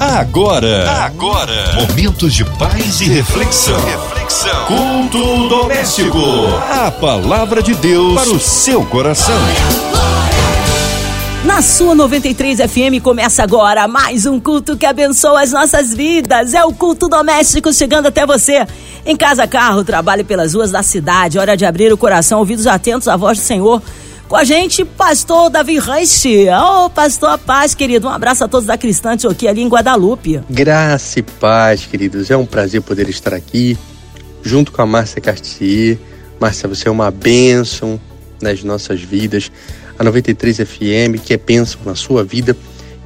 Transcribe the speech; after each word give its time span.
Agora, 0.00 0.88
agora, 1.04 1.74
momentos 1.74 2.32
de 2.32 2.44
paz 2.44 3.00
e 3.00 3.08
reflexão. 3.08 3.76
Reflexão. 3.84 4.66
Culto 4.66 5.48
doméstico. 5.48 6.18
A 6.70 6.88
palavra 6.88 7.60
de 7.60 7.74
Deus 7.74 8.14
para 8.14 8.30
o 8.30 8.38
seu 8.38 8.86
coração. 8.86 9.34
Na 11.44 11.60
sua 11.62 11.96
93 11.96 12.60
FM 12.60 13.02
começa 13.02 13.42
agora 13.42 13.88
mais 13.88 14.24
um 14.24 14.38
culto 14.38 14.76
que 14.76 14.86
abençoa 14.86 15.42
as 15.42 15.50
nossas 15.50 15.92
vidas. 15.92 16.54
É 16.54 16.64
o 16.64 16.72
culto 16.72 17.08
doméstico 17.08 17.72
chegando 17.72 18.06
até 18.06 18.24
você. 18.24 18.64
Em 19.04 19.16
casa, 19.16 19.48
carro, 19.48 19.82
trabalho 19.82 20.24
pelas 20.24 20.54
ruas 20.54 20.70
da 20.70 20.82
cidade. 20.84 21.40
Hora 21.40 21.56
de 21.56 21.66
abrir 21.66 21.92
o 21.92 21.98
coração, 21.98 22.38
ouvidos 22.38 22.68
atentos 22.68 23.08
à 23.08 23.16
voz 23.16 23.38
do 23.38 23.44
Senhor. 23.44 23.82
Com 24.28 24.36
a 24.36 24.44
gente, 24.44 24.84
pastor 24.84 25.48
Davi 25.48 25.78
Reich. 25.78 26.26
Ô, 26.50 26.84
oh, 26.84 26.90
pastor, 26.90 27.30
a 27.30 27.38
paz, 27.38 27.74
querido. 27.74 28.08
Um 28.08 28.10
abraço 28.10 28.44
a 28.44 28.48
todos 28.48 28.66
da 28.66 28.76
Cristante 28.76 29.26
aqui 29.26 29.48
ali 29.48 29.62
em 29.62 29.68
Guadalupe. 29.68 30.42
Graça 30.50 31.20
e 31.20 31.22
paz, 31.22 31.86
queridos. 31.86 32.30
É 32.30 32.36
um 32.36 32.44
prazer 32.44 32.82
poder 32.82 33.08
estar 33.08 33.32
aqui, 33.32 33.78
junto 34.42 34.70
com 34.70 34.82
a 34.82 34.86
Márcia 34.86 35.22
Cartier. 35.22 35.96
Márcia, 36.38 36.68
você 36.68 36.88
é 36.88 36.90
uma 36.90 37.10
bênção 37.10 37.98
nas 38.38 38.62
nossas 38.62 39.00
vidas. 39.00 39.50
A 39.98 40.04
93 40.04 40.58
FM, 40.58 41.24
que 41.24 41.32
é 41.32 41.38
bênção 41.38 41.80
na 41.86 41.94
sua 41.94 42.22
vida. 42.22 42.54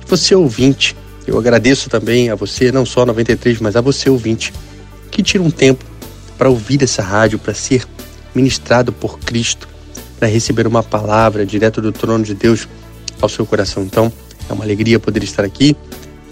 E 0.04 0.10
você, 0.10 0.34
ouvinte, 0.34 0.96
eu 1.24 1.38
agradeço 1.38 1.88
também 1.88 2.30
a 2.30 2.34
você, 2.34 2.72
não 2.72 2.84
só 2.84 3.02
a 3.02 3.06
93, 3.06 3.60
mas 3.60 3.76
a 3.76 3.80
você, 3.80 4.10
ouvinte, 4.10 4.52
que 5.08 5.22
tira 5.22 5.44
um 5.44 5.52
tempo 5.52 5.84
para 6.36 6.50
ouvir 6.50 6.82
essa 6.82 7.00
rádio, 7.00 7.38
para 7.38 7.54
ser 7.54 7.86
ministrado 8.34 8.92
por 8.92 9.20
Cristo 9.20 9.71
para 10.22 10.28
receber 10.28 10.68
uma 10.68 10.84
palavra 10.84 11.44
direto 11.44 11.82
do 11.82 11.90
trono 11.90 12.22
de 12.22 12.32
Deus 12.32 12.68
ao 13.20 13.28
seu 13.28 13.44
coração. 13.44 13.82
Então, 13.82 14.12
é 14.48 14.52
uma 14.52 14.62
alegria 14.62 15.00
poder 15.00 15.24
estar 15.24 15.42
aqui. 15.42 15.76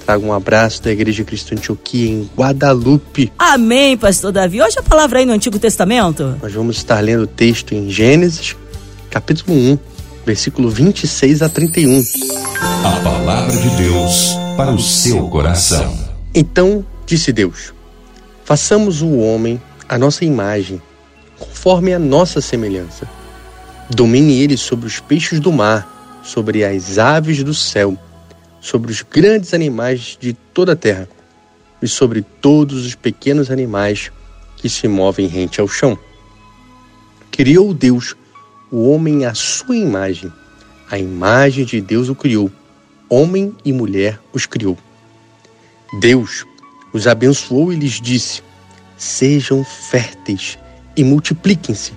Trago 0.06 0.24
um 0.24 0.32
abraço 0.32 0.80
da 0.80 0.92
Igreja 0.92 1.24
Cristo 1.24 1.54
Antioquia 1.54 2.08
em 2.08 2.30
Guadalupe. 2.36 3.32
Amém, 3.36 3.96
pastor 3.96 4.30
Davi. 4.30 4.62
Hoje 4.62 4.78
a 4.78 4.82
palavra 4.84 5.18
aí 5.18 5.26
no 5.26 5.32
Antigo 5.32 5.58
Testamento. 5.58 6.38
Nós 6.40 6.52
vamos 6.52 6.76
estar 6.76 7.00
lendo 7.00 7.24
o 7.24 7.26
texto 7.26 7.74
em 7.74 7.90
Gênesis, 7.90 8.54
capítulo 9.10 9.56
1, 9.56 9.78
versículo 10.24 10.70
26 10.70 11.42
a 11.42 11.48
31. 11.48 12.04
A 12.84 12.92
palavra 13.02 13.56
de 13.56 13.70
Deus 13.70 14.36
para 14.56 14.70
o 14.70 14.78
seu 14.78 15.26
coração. 15.28 15.98
Então 16.32 16.86
disse 17.04 17.32
Deus: 17.32 17.74
Façamos 18.44 19.02
o 19.02 19.16
homem 19.16 19.60
a 19.88 19.98
nossa 19.98 20.24
imagem, 20.24 20.80
conforme 21.40 21.92
a 21.92 21.98
nossa 21.98 22.40
semelhança 22.40 23.18
Domine 23.92 24.40
ele 24.40 24.56
sobre 24.56 24.86
os 24.86 25.00
peixes 25.00 25.40
do 25.40 25.52
mar, 25.52 26.20
sobre 26.22 26.64
as 26.64 26.96
aves 26.96 27.42
do 27.42 27.52
céu, 27.52 27.98
sobre 28.60 28.92
os 28.92 29.02
grandes 29.02 29.52
animais 29.52 30.16
de 30.20 30.32
toda 30.32 30.72
a 30.72 30.76
terra 30.76 31.08
e 31.82 31.88
sobre 31.88 32.22
todos 32.22 32.86
os 32.86 32.94
pequenos 32.94 33.50
animais 33.50 34.12
que 34.56 34.68
se 34.68 34.86
movem 34.86 35.26
rente 35.26 35.60
ao 35.60 35.66
chão. 35.66 35.98
Criou 37.32 37.74
Deus 37.74 38.14
o 38.70 38.88
homem 38.88 39.24
à 39.24 39.34
sua 39.34 39.76
imagem. 39.76 40.32
A 40.88 40.96
imagem 40.96 41.64
de 41.64 41.80
Deus 41.80 42.08
o 42.08 42.14
criou. 42.14 42.50
Homem 43.08 43.56
e 43.64 43.72
mulher 43.72 44.20
os 44.32 44.46
criou. 44.46 44.78
Deus 45.98 46.44
os 46.92 47.08
abençoou 47.08 47.72
e 47.72 47.76
lhes 47.76 48.00
disse: 48.00 48.40
Sejam 48.96 49.64
férteis 49.64 50.56
e 50.96 51.02
multipliquem-se. 51.02 51.92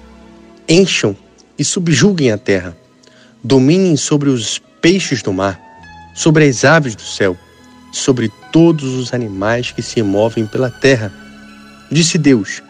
Encham 0.68 1.16
e 1.58 1.64
subjuguem 1.64 2.32
a 2.32 2.38
terra. 2.38 2.76
Dominem 3.44 3.98
sobre 3.98 4.30
os 4.30 4.60
peixes 4.82 5.22
do 5.22 5.34
mar, 5.34 5.60
sobre 6.14 6.48
as 6.48 6.64
aves 6.64 6.96
do 6.96 7.02
céu, 7.02 7.38
sobre 7.92 8.32
todos 8.52 8.94
os 8.94 9.14
animais 9.14 9.72
que 9.72 9.82
se 9.82 10.02
movem 10.02 10.46
pela 10.46 10.70
terra. 10.70 11.12
Disse 11.92 12.18
Deus: 12.18 12.62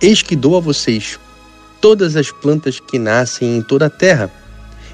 Eis 0.00 0.22
que 0.22 0.36
dou 0.36 0.56
a 0.56 0.60
vocês 0.60 1.18
todas 1.80 2.16
as 2.16 2.30
plantas 2.30 2.78
que 2.78 2.98
nascem 2.98 3.56
em 3.56 3.62
toda 3.62 3.86
a 3.86 3.90
terra 3.90 4.30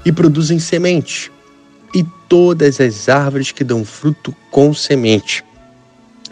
e 0.05 0.11
produzem 0.11 0.57
semente, 0.57 1.31
e 1.93 2.05
todas 2.29 2.79
as 2.79 3.09
árvores 3.09 3.51
que 3.51 3.63
dão 3.63 3.83
fruto 3.83 4.33
com 4.51 4.73
semente. 4.73 5.43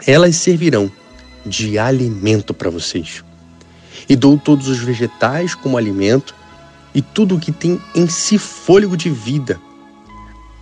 Elas 0.06 0.36
servirão 0.36 0.90
de 1.44 1.78
alimento 1.78 2.54
para 2.54 2.70
vocês. 2.70 3.24
E 4.08 4.14
dou 4.14 4.38
todos 4.38 4.68
os 4.68 4.78
vegetais 4.78 5.54
como 5.54 5.76
alimento 5.76 6.34
e 6.96 7.02
tudo 7.02 7.36
o 7.36 7.38
que 7.38 7.52
tem 7.52 7.78
em 7.94 8.08
si 8.08 8.38
fôlego 8.38 8.96
de 8.96 9.10
vida, 9.10 9.60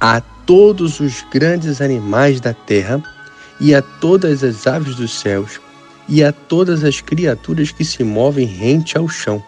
a 0.01 0.21
todos 0.21 0.99
os 0.99 1.25
grandes 1.33 1.81
animais 1.81 2.41
da 2.41 2.53
terra 2.53 3.01
e 3.61 3.73
a 3.73 3.81
todas 3.81 4.43
as 4.43 4.67
aves 4.67 4.97
dos 4.97 5.13
céus 5.13 5.61
e 6.09 6.25
a 6.25 6.33
todas 6.33 6.83
as 6.83 7.01
criaturas 7.01 7.71
que 7.71 7.85
se 7.85 8.03
movem 8.03 8.47
rente 8.47 8.99
ao 8.99 9.09
chão. 9.09 9.41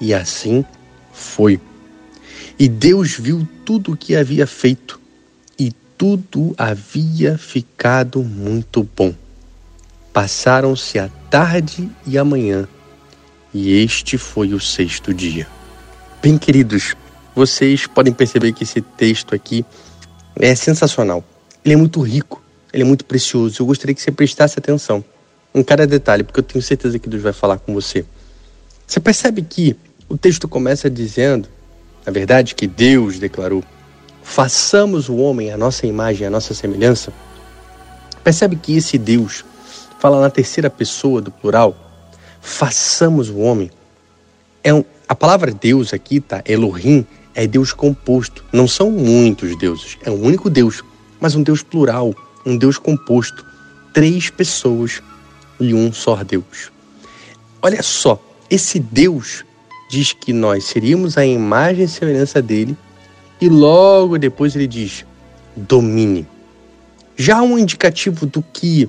E 0.00 0.14
assim 0.14 0.64
foi. 1.12 1.60
E 2.56 2.68
Deus 2.68 3.16
viu 3.18 3.46
tudo 3.64 3.92
o 3.92 3.96
que 3.96 4.14
havia 4.14 4.46
feito, 4.46 5.00
e 5.58 5.72
tudo 5.98 6.54
havia 6.56 7.36
ficado 7.36 8.22
muito 8.22 8.88
bom. 8.96 9.12
Passaram-se 10.12 10.96
a 10.96 11.08
tarde 11.28 11.90
e 12.06 12.16
a 12.16 12.24
manhã, 12.24 12.68
e 13.52 13.72
este 13.82 14.16
foi 14.16 14.54
o 14.54 14.60
sexto 14.60 15.12
dia. 15.12 15.48
Bem, 16.22 16.36
queridos, 16.36 16.94
vocês 17.34 17.86
podem 17.86 18.12
perceber 18.12 18.52
que 18.52 18.62
esse 18.62 18.82
texto 18.82 19.34
aqui 19.34 19.64
é 20.36 20.54
sensacional. 20.54 21.24
Ele 21.64 21.72
é 21.72 21.76
muito 21.78 21.98
rico, 22.02 22.42
ele 22.70 22.82
é 22.82 22.86
muito 22.86 23.06
precioso. 23.06 23.62
Eu 23.62 23.64
gostaria 23.64 23.94
que 23.94 24.02
você 24.02 24.12
prestasse 24.12 24.58
atenção 24.58 25.02
em 25.54 25.62
cada 25.62 25.86
detalhe, 25.86 26.22
porque 26.22 26.40
eu 26.40 26.44
tenho 26.44 26.62
certeza 26.62 26.98
que 26.98 27.08
Deus 27.08 27.22
vai 27.22 27.32
falar 27.32 27.58
com 27.58 27.72
você. 27.72 28.04
Você 28.86 29.00
percebe 29.00 29.40
que 29.40 29.74
o 30.10 30.18
texto 30.18 30.46
começa 30.46 30.90
dizendo, 30.90 31.48
na 32.04 32.12
verdade, 32.12 32.54
que 32.54 32.66
Deus 32.66 33.18
declarou: 33.18 33.64
façamos 34.22 35.08
o 35.08 35.16
homem 35.16 35.50
a 35.50 35.56
nossa 35.56 35.86
imagem, 35.86 36.26
a 36.26 36.30
nossa 36.30 36.52
semelhança. 36.52 37.14
Percebe 38.22 38.56
que 38.56 38.76
esse 38.76 38.98
Deus 38.98 39.42
fala 39.98 40.20
na 40.20 40.28
terceira 40.28 40.68
pessoa 40.68 41.22
do 41.22 41.30
plural, 41.30 41.74
façamos 42.42 43.30
o 43.30 43.38
homem. 43.38 43.70
É 44.62 44.72
um, 44.72 44.84
a 45.08 45.14
palavra 45.14 45.52
Deus 45.52 45.92
aqui, 45.94 46.20
tá? 46.20 46.42
Elohim, 46.46 47.06
é 47.34 47.46
Deus 47.46 47.72
composto. 47.72 48.44
Não 48.52 48.68
são 48.68 48.90
muitos 48.90 49.56
deuses, 49.56 49.96
é 50.04 50.10
um 50.10 50.22
único 50.22 50.50
Deus, 50.50 50.82
mas 51.20 51.34
um 51.34 51.42
Deus 51.42 51.62
plural, 51.62 52.14
um 52.44 52.56
Deus 52.56 52.78
composto. 52.78 53.44
Três 53.92 54.30
pessoas 54.30 55.02
e 55.58 55.74
um 55.74 55.92
só 55.92 56.22
Deus. 56.22 56.70
Olha 57.62 57.82
só, 57.82 58.22
esse 58.48 58.78
Deus 58.78 59.44
diz 59.90 60.12
que 60.12 60.32
nós 60.32 60.64
seríamos 60.64 61.18
a 61.18 61.26
imagem 61.26 61.84
e 61.84 61.88
semelhança 61.88 62.40
dele, 62.40 62.76
e 63.40 63.48
logo 63.48 64.18
depois 64.18 64.54
ele 64.54 64.66
diz: 64.66 65.04
domine. 65.56 66.26
Já 67.16 67.42
um 67.42 67.58
indicativo 67.58 68.24
do 68.24 68.42
que 68.42 68.88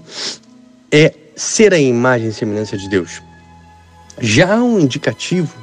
é 0.91 1.13
ser 1.35 1.73
a 1.73 1.79
imagem 1.79 2.29
e 2.29 2.33
semelhança 2.33 2.77
de 2.77 2.87
Deus. 2.87 3.21
Já 4.19 4.55
há 4.55 4.63
um 4.63 4.79
indicativo 4.79 5.55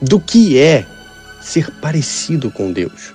do 0.00 0.20
que 0.20 0.58
é 0.58 0.86
ser 1.40 1.70
parecido 1.80 2.50
com 2.50 2.72
Deus, 2.72 3.14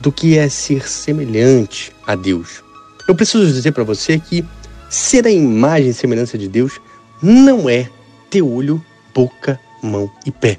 do 0.00 0.12
que 0.12 0.38
é 0.38 0.48
ser 0.48 0.88
semelhante 0.88 1.92
a 2.06 2.14
Deus. 2.14 2.62
Eu 3.08 3.14
preciso 3.14 3.46
dizer 3.46 3.72
para 3.72 3.84
você 3.84 4.18
que 4.18 4.44
ser 4.88 5.26
a 5.26 5.30
imagem 5.30 5.90
e 5.90 5.94
semelhança 5.94 6.38
de 6.38 6.48
Deus 6.48 6.80
não 7.20 7.68
é 7.68 7.88
ter 8.30 8.42
olho, 8.42 8.84
boca, 9.14 9.58
mão 9.82 10.10
e 10.24 10.30
pé. 10.30 10.58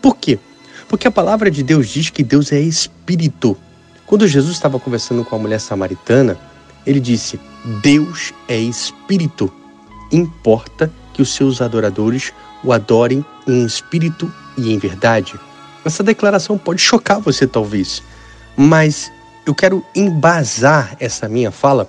Por 0.00 0.16
quê? 0.16 0.38
Porque 0.88 1.08
a 1.08 1.10
palavra 1.10 1.50
de 1.50 1.62
Deus 1.62 1.88
diz 1.88 2.10
que 2.10 2.22
Deus 2.22 2.52
é 2.52 2.60
espírito. 2.60 3.56
Quando 4.06 4.28
Jesus 4.28 4.54
estava 4.54 4.78
conversando 4.78 5.24
com 5.24 5.34
a 5.34 5.38
mulher 5.38 5.60
samaritana, 5.60 6.38
ele 6.86 7.00
disse: 7.00 7.40
Deus 7.82 8.32
é 8.46 8.56
espírito. 8.56 9.52
Importa 10.12 10.92
que 11.12 11.20
os 11.20 11.34
seus 11.34 11.60
adoradores 11.60 12.32
o 12.62 12.72
adorem 12.72 13.24
em 13.46 13.64
espírito 13.64 14.32
e 14.56 14.72
em 14.72 14.78
verdade. 14.78 15.34
Essa 15.84 16.02
declaração 16.02 16.58
pode 16.58 16.80
chocar 16.80 17.20
você, 17.20 17.46
talvez, 17.46 18.02
mas 18.56 19.10
eu 19.46 19.54
quero 19.54 19.84
embasar 19.94 20.96
essa 20.98 21.28
minha 21.28 21.50
fala 21.50 21.88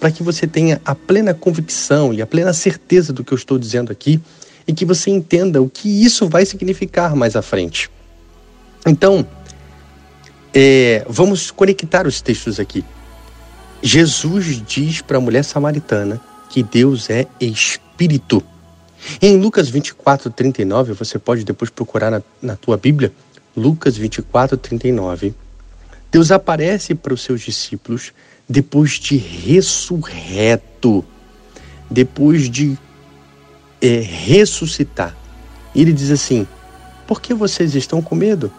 para 0.00 0.10
que 0.10 0.22
você 0.22 0.46
tenha 0.46 0.80
a 0.84 0.94
plena 0.94 1.32
convicção 1.32 2.12
e 2.12 2.20
a 2.20 2.26
plena 2.26 2.52
certeza 2.52 3.12
do 3.12 3.24
que 3.24 3.32
eu 3.32 3.36
estou 3.36 3.58
dizendo 3.58 3.92
aqui 3.92 4.20
e 4.66 4.72
que 4.72 4.84
você 4.84 5.10
entenda 5.10 5.62
o 5.62 5.68
que 5.68 5.88
isso 6.04 6.28
vai 6.28 6.44
significar 6.44 7.14
mais 7.14 7.36
à 7.36 7.42
frente. 7.42 7.88
Então, 8.84 9.26
é, 10.52 11.04
vamos 11.08 11.50
conectar 11.50 12.06
os 12.06 12.20
textos 12.20 12.58
aqui. 12.58 12.84
Jesus 13.82 14.62
diz 14.66 15.00
para 15.00 15.18
a 15.18 15.20
mulher 15.20 15.44
samaritana 15.44 16.20
que 16.48 16.62
Deus 16.62 17.08
é 17.10 17.26
espírito. 17.40 18.42
Em 19.20 19.36
Lucas 19.36 19.68
24, 19.68 20.30
39, 20.30 20.92
você 20.92 21.18
pode 21.18 21.44
depois 21.44 21.70
procurar 21.70 22.10
na, 22.10 22.22
na 22.40 22.56
tua 22.56 22.76
Bíblia, 22.76 23.12
Lucas 23.56 23.96
24, 23.96 24.56
39. 24.56 25.34
Deus 26.10 26.30
aparece 26.30 26.94
para 26.94 27.14
os 27.14 27.22
seus 27.22 27.40
discípulos 27.40 28.12
depois 28.48 28.92
de 28.92 29.16
ressurreto, 29.16 31.04
depois 31.90 32.48
de 32.48 32.78
é, 33.80 34.00
ressuscitar. 34.00 35.16
Ele 35.74 35.92
diz 35.92 36.10
assim: 36.10 36.46
Por 37.06 37.20
que 37.20 37.34
vocês 37.34 37.74
estão 37.74 38.00
com 38.00 38.14
medo? 38.14 38.52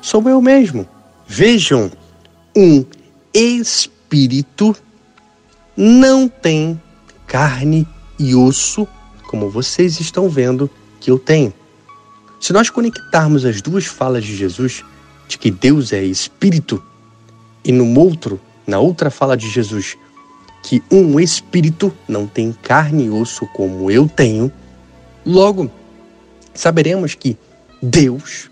Sou 0.00 0.28
eu 0.28 0.40
mesmo. 0.40 0.86
Vejam, 1.26 1.90
um 2.54 2.84
espírito 3.32 4.76
não 5.76 6.28
tem 6.28 6.80
carne 7.26 7.88
e 8.18 8.34
osso, 8.34 8.86
como 9.34 9.50
vocês 9.50 9.98
estão 9.98 10.28
vendo 10.28 10.70
que 11.00 11.10
eu 11.10 11.18
tenho. 11.18 11.52
Se 12.40 12.52
nós 12.52 12.70
conectarmos 12.70 13.44
as 13.44 13.60
duas 13.60 13.84
falas 13.84 14.24
de 14.24 14.36
Jesus, 14.36 14.84
de 15.26 15.36
que 15.36 15.50
Deus 15.50 15.92
é 15.92 16.04
espírito, 16.04 16.80
e 17.64 17.72
no 17.72 17.98
outro, 17.98 18.40
na 18.64 18.78
outra 18.78 19.10
fala 19.10 19.36
de 19.36 19.50
Jesus, 19.50 19.96
que 20.62 20.80
um 20.88 21.18
espírito 21.18 21.92
não 22.06 22.28
tem 22.28 22.52
carne 22.52 23.06
e 23.06 23.10
osso 23.10 23.44
como 23.48 23.90
eu 23.90 24.08
tenho, 24.08 24.52
logo 25.26 25.68
saberemos 26.54 27.16
que 27.16 27.36
Deus, 27.82 28.48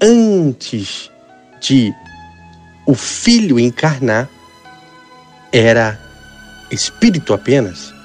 antes 0.00 1.10
de 1.60 1.92
o 2.86 2.94
Filho 2.94 3.58
encarnar, 3.58 4.30
era 5.50 6.00
espírito 6.70 7.34
apenas. 7.34 7.95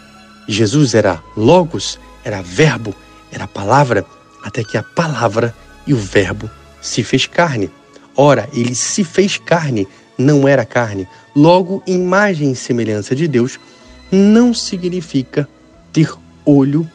Jesus 0.52 0.94
era 0.94 1.22
Logos, 1.36 2.00
era 2.24 2.42
Verbo, 2.42 2.94
era 3.32 3.48
Palavra, 3.48 4.06
até 4.44 4.64
que 4.64 4.78
a 4.78 4.84
Palavra 4.84 5.56
e 5.86 5.94
o 5.94 5.98
Verbo 5.98 6.50
se 6.82 7.04
fez 7.04 7.26
carne. 7.26 7.70
Ora, 8.16 8.50
ele 8.54 8.76
se 8.76 9.04
fez 9.04 9.38
carne, 9.38 9.88
não 10.18 10.48
era 10.48 10.66
carne. 10.66 11.08
Logo, 11.36 11.82
imagem 11.88 12.52
e 12.52 12.56
semelhança 12.56 13.16
de 13.16 13.28
Deus 13.28 13.60
não 14.12 14.54
significa 14.54 15.48
ter 15.94 16.14
olho, 16.46 16.90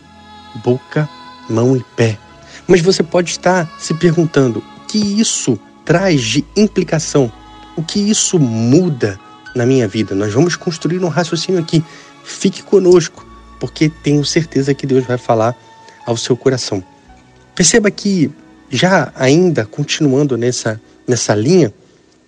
boca, 0.63 1.09
mão 1.49 1.77
e 1.77 1.85
pé. 1.97 2.19
Mas 2.67 2.81
você 2.81 3.03
pode 3.03 3.31
estar 3.31 3.71
se 3.79 3.95
perguntando 3.95 4.59
o 4.59 4.87
que 4.87 4.99
isso 4.99 5.59
traz 5.85 6.23
de 6.23 6.45
implicação, 6.57 7.33
o 7.77 7.83
que 7.83 7.99
isso 7.99 8.39
muda 8.39 9.19
na 9.55 9.65
minha 9.65 9.89
vida. 9.89 10.15
Nós 10.15 10.33
vamos 10.33 10.57
construir 10.57 11.03
um 11.03 11.09
raciocínio 11.09 11.61
aqui. 11.61 11.83
Fique 12.25 12.63
conosco, 12.63 13.26
porque 13.59 13.89
tenho 13.89 14.25
certeza 14.25 14.75
que 14.75 14.87
Deus 14.87 15.05
vai 15.05 15.19
falar 15.19 15.57
ao 16.05 16.17
seu 16.17 16.37
coração. 16.37 16.83
Perceba 17.55 17.91
que, 17.91 18.31
já 18.71 19.13
ainda 19.15 19.65
continuando 19.65 20.37
nessa, 20.37 20.81
nessa 21.07 21.35
linha, 21.35 21.73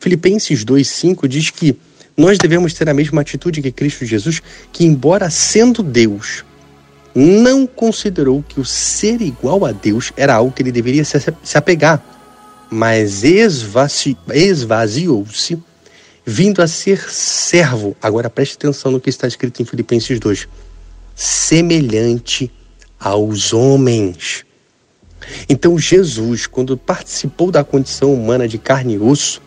Filipenses 0.01 0.65
2,5 0.65 1.29
diz 1.29 1.51
que 1.51 1.77
nós 2.17 2.39
devemos 2.39 2.73
ter 2.75 2.89
a 2.89 2.95
mesma 2.95 3.21
atitude 3.21 3.63
que 3.63 3.71
Cristo 3.71 4.05
Jesus, 4.05 4.43
que, 4.73 4.85
embora 4.85 5.31
sendo 5.31 5.83
Deus, 5.83 6.45
não 7.15 7.67
considerou 7.67 8.43
que 8.43 8.61
o 8.61 8.65
ser 8.65 9.21
igual 9.21 9.65
a 9.65 9.73
Deus 9.73 10.13
era 10.17 10.35
algo 10.35 10.53
que 10.53 10.63
ele 10.63 10.73
deveria 10.73 11.05
se 11.05 11.57
apegar, 11.57 12.03
mas 12.71 13.23
esvaziou-se, 14.33 15.59
vindo 16.25 16.61
a 16.61 16.67
ser 16.67 17.01
servo. 17.09 17.97
Agora 18.03 18.29
preste 18.29 18.57
atenção 18.57 18.93
no 18.93 19.01
que 19.01 19.11
está 19.11 19.27
escrito 19.27 19.63
em 19.63 19.65
Filipenses 19.65 20.21
2: 20.21 20.49
semelhante 21.19 22.49
aos 22.97 23.53
homens. 23.53 24.47
Então, 25.49 25.77
Jesus, 25.77 26.47
quando 26.47 26.77
participou 26.79 27.51
da 27.51 27.65
condição 27.65 28.15
humana 28.15 28.47
de 28.47 28.57
carne 28.57 28.95
e 28.95 28.99
osso, 28.99 29.43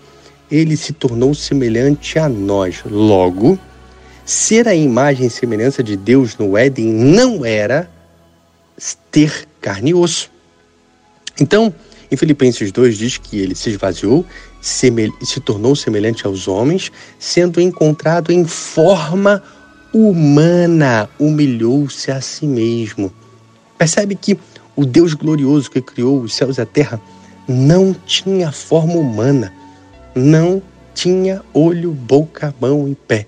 ele 0.51 0.75
se 0.75 0.91
tornou 0.91 1.33
semelhante 1.33 2.19
a 2.19 2.27
nós. 2.27 2.81
Logo, 2.85 3.57
ser 4.25 4.67
a 4.67 4.75
imagem 4.75 5.27
e 5.27 5.29
semelhança 5.29 5.81
de 5.81 5.95
Deus 5.95 6.35
no 6.37 6.57
Éden 6.57 6.87
não 6.87 7.45
era 7.45 7.89
ter 9.09 9.47
carne 9.61 9.91
e 9.91 9.93
osso. 9.93 10.29
Então, 11.39 11.73
em 12.11 12.17
Filipenses 12.17 12.69
2 12.73 12.97
diz 12.97 13.17
que 13.17 13.39
ele 13.39 13.55
se 13.55 13.69
esvaziou, 13.69 14.25
se 14.61 15.39
tornou 15.39 15.73
semelhante 15.73 16.27
aos 16.27 16.49
homens, 16.49 16.91
sendo 17.17 17.61
encontrado 17.61 18.29
em 18.29 18.45
forma 18.45 19.41
humana, 19.41 19.60
humilhou-se 19.93 22.11
a 22.11 22.21
si 22.21 22.45
mesmo. 22.45 23.11
Percebe 23.77 24.15
que 24.15 24.37
o 24.75 24.85
Deus 24.85 25.13
glorioso 25.13 25.69
que 25.69 25.81
criou 25.81 26.21
os 26.21 26.33
céus 26.33 26.57
e 26.57 26.61
a 26.61 26.65
terra 26.65 27.01
não 27.47 27.95
tinha 28.05 28.51
forma 28.51 28.95
humana 28.95 29.51
não 30.15 30.61
tinha 30.93 31.41
olho, 31.53 31.91
boca, 31.91 32.53
mão 32.59 32.87
e 32.87 32.95
pé. 32.95 33.25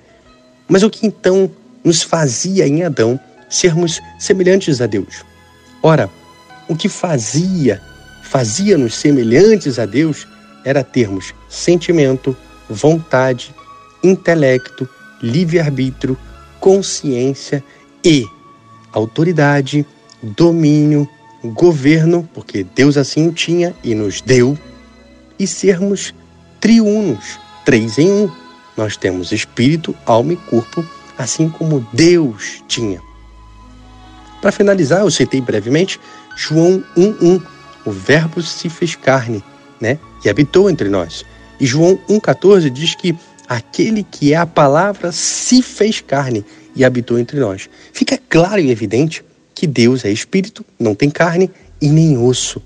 Mas 0.67 0.83
o 0.83 0.89
que 0.89 1.07
então 1.07 1.49
nos 1.83 2.03
fazia 2.03 2.67
em 2.67 2.83
Adão 2.83 3.19
sermos 3.49 3.99
semelhantes 4.19 4.81
a 4.81 4.87
Deus? 4.87 5.23
Ora, 5.81 6.09
o 6.67 6.75
que 6.75 6.89
fazia, 6.89 7.81
fazia-nos 8.23 8.95
semelhantes 8.95 9.79
a 9.79 9.85
Deus 9.85 10.27
era 10.65 10.83
termos 10.83 11.33
sentimento, 11.49 12.35
vontade, 12.69 13.53
intelecto, 14.03 14.87
livre-arbítrio, 15.21 16.17
consciência 16.63 17.61
e 18.05 18.25
autoridade, 18.93 19.85
domínio, 20.21 21.05
governo, 21.43 22.27
porque 22.33 22.63
Deus 22.63 22.95
assim 22.95 23.27
o 23.27 23.33
tinha 23.33 23.75
e 23.83 23.93
nos 23.93 24.21
deu, 24.21 24.57
e 25.37 25.45
sermos 25.45 26.15
triunos, 26.61 27.37
três 27.65 27.97
em 27.97 28.09
um. 28.09 28.31
Nós 28.77 28.95
temos 28.95 29.33
espírito, 29.33 29.93
alma 30.05 30.31
e 30.31 30.37
corpo, 30.37 30.85
assim 31.17 31.49
como 31.49 31.85
Deus 31.91 32.63
tinha. 32.65 33.01
Para 34.41 34.53
finalizar, 34.53 35.01
eu 35.01 35.11
citei 35.11 35.41
brevemente 35.41 35.99
João 36.37 36.81
1:1. 36.95 37.41
O 37.85 37.91
Verbo 37.91 38.41
se 38.41 38.69
fez 38.69 38.95
carne, 38.95 39.43
né? 39.81 39.99
E 40.23 40.29
habitou 40.29 40.69
entre 40.69 40.87
nós. 40.87 41.25
E 41.59 41.65
João 41.65 41.99
1:14 42.07 42.69
diz 42.69 42.95
que 42.95 43.13
aquele 43.55 44.03
que 44.03 44.33
é 44.33 44.37
a 44.37 44.45
palavra 44.45 45.11
se 45.11 45.61
fez 45.61 46.01
carne 46.01 46.43
e 46.75 46.83
habitou 46.83 47.19
entre 47.19 47.39
nós. 47.39 47.69
Fica 47.91 48.19
claro 48.29 48.59
e 48.59 48.71
evidente 48.71 49.23
que 49.53 49.67
Deus 49.67 50.03
é 50.03 50.11
espírito, 50.11 50.65
não 50.79 50.95
tem 50.95 51.09
carne 51.09 51.49
e 51.81 51.89
nem 51.89 52.17
osso, 52.17 52.61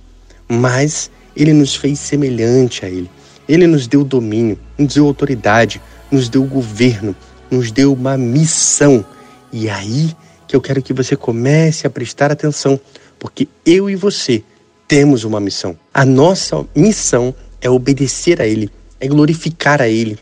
mas 0.47 1.11
ele 1.35 1.53
nos 1.53 1.75
fez 1.75 1.99
semelhante 1.99 2.85
a 2.85 2.89
ele. 2.89 3.09
Ele 3.47 3.67
nos 3.67 3.87
deu 3.87 4.03
domínio, 4.03 4.57
nos 4.77 4.93
deu 4.93 5.05
autoridade, 5.05 5.81
nos 6.11 6.29
deu 6.29 6.43
governo, 6.43 7.15
nos 7.51 7.71
deu 7.71 7.93
uma 7.93 8.17
missão. 8.17 9.05
E 9.51 9.67
é 9.67 9.73
aí 9.73 10.15
que 10.47 10.55
eu 10.55 10.61
quero 10.61 10.81
que 10.81 10.93
você 10.93 11.15
comece 11.15 11.85
a 11.85 11.89
prestar 11.89 12.31
atenção, 12.31 12.79
porque 13.19 13.47
eu 13.65 13.89
e 13.89 13.95
você 13.95 14.43
temos 14.87 15.23
uma 15.23 15.39
missão. 15.39 15.77
A 15.93 16.05
nossa 16.05 16.65
missão 16.75 17.35
é 17.59 17.69
obedecer 17.69 18.41
a 18.41 18.47
Ele, 18.47 18.69
é 18.99 19.07
glorificar 19.07 19.81
a 19.81 19.89
Ele, 19.89 20.17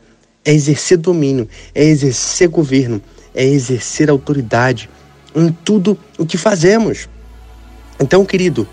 é 0.45 0.53
exercer 0.53 0.97
domínio, 0.97 1.49
é 1.73 1.83
exercer 1.83 2.47
governo, 2.47 3.01
é 3.33 3.43
exercer 3.43 4.09
autoridade 4.09 4.89
em 5.35 5.51
tudo 5.51 5.97
o 6.17 6.25
que 6.25 6.37
fazemos. 6.37 7.09
Então, 7.99 8.23
querido, 8.23 8.67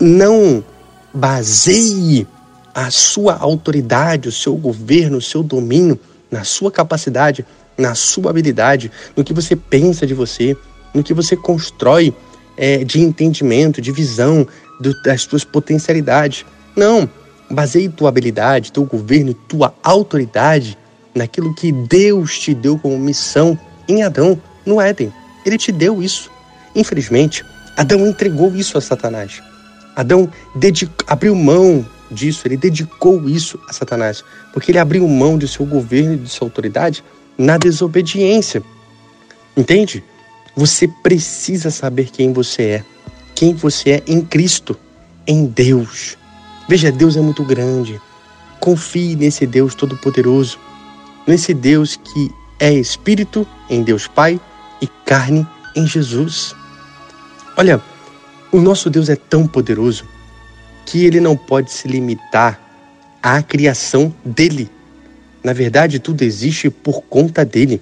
não 0.00 0.64
baseie 1.12 2.26
a 2.74 2.90
sua 2.90 3.36
autoridade, 3.36 4.28
o 4.28 4.32
seu 4.32 4.56
governo, 4.56 5.18
o 5.18 5.22
seu 5.22 5.42
domínio, 5.42 5.98
na 6.30 6.44
sua 6.44 6.70
capacidade, 6.70 7.44
na 7.76 7.94
sua 7.94 8.30
habilidade, 8.30 8.90
no 9.16 9.24
que 9.24 9.32
você 9.32 9.54
pensa 9.54 10.06
de 10.06 10.14
você, 10.14 10.56
no 10.94 11.02
que 11.02 11.14
você 11.14 11.36
constrói 11.36 12.14
é, 12.56 12.84
de 12.84 13.00
entendimento, 13.00 13.80
de 13.80 13.92
visão 13.92 14.46
do, 14.80 15.00
das 15.02 15.22
suas 15.22 15.44
potencialidades. 15.44 16.44
Não, 16.76 17.08
baseie 17.50 17.88
tua 17.88 18.08
habilidade, 18.08 18.72
teu 18.72 18.84
governo, 18.84 19.34
tua 19.34 19.74
autoridade 19.82 20.76
naquilo 21.14 21.54
que 21.54 21.72
Deus 21.72 22.38
te 22.38 22.54
deu 22.54 22.78
como 22.78 22.98
missão 22.98 23.58
em 23.88 24.02
Adão, 24.02 24.40
no 24.64 24.80
Éden. 24.80 25.12
Ele 25.44 25.56
te 25.56 25.72
deu 25.72 26.02
isso. 26.02 26.30
Infelizmente, 26.74 27.44
Adão 27.76 28.06
entregou 28.06 28.54
isso 28.54 28.76
a 28.76 28.80
Satanás. 28.80 29.42
Adão 29.96 30.30
abriu 31.06 31.34
mão 31.34 31.84
disso, 32.10 32.46
ele 32.46 32.56
dedicou 32.56 33.28
isso 33.28 33.58
a 33.68 33.72
Satanás, 33.72 34.24
porque 34.52 34.70
ele 34.70 34.78
abriu 34.78 35.06
mão 35.08 35.38
de 35.38 35.48
seu 35.48 35.64
governo 35.64 36.14
e 36.14 36.18
de 36.18 36.28
sua 36.28 36.46
autoridade 36.46 37.04
na 37.36 37.56
desobediência. 37.56 38.62
Entende? 39.56 40.02
Você 40.56 40.88
precisa 40.88 41.70
saber 41.70 42.10
quem 42.10 42.32
você 42.32 42.62
é, 42.62 42.84
quem 43.34 43.54
você 43.54 43.90
é 43.90 44.02
em 44.06 44.20
Cristo, 44.20 44.76
em 45.26 45.46
Deus. 45.46 46.17
Veja, 46.68 46.92
Deus 46.92 47.16
é 47.16 47.20
muito 47.20 47.42
grande. 47.42 47.98
Confie 48.60 49.16
nesse 49.16 49.46
Deus 49.46 49.74
todo-poderoso, 49.74 50.58
nesse 51.26 51.54
Deus 51.54 51.96
que 51.96 52.30
é 52.60 52.72
espírito 52.72 53.46
em 53.70 53.82
Deus 53.82 54.06
Pai 54.06 54.38
e 54.80 54.86
carne 54.86 55.46
em 55.74 55.86
Jesus. 55.86 56.54
Olha, 57.56 57.80
o 58.52 58.60
nosso 58.60 58.90
Deus 58.90 59.08
é 59.08 59.16
tão 59.16 59.46
poderoso 59.46 60.04
que 60.84 61.04
ele 61.04 61.20
não 61.20 61.36
pode 61.36 61.72
se 61.72 61.88
limitar 61.88 62.60
à 63.22 63.42
criação 63.42 64.14
dele. 64.24 64.70
Na 65.42 65.52
verdade, 65.52 65.98
tudo 65.98 66.22
existe 66.22 66.68
por 66.68 67.02
conta 67.02 67.44
dele. 67.44 67.80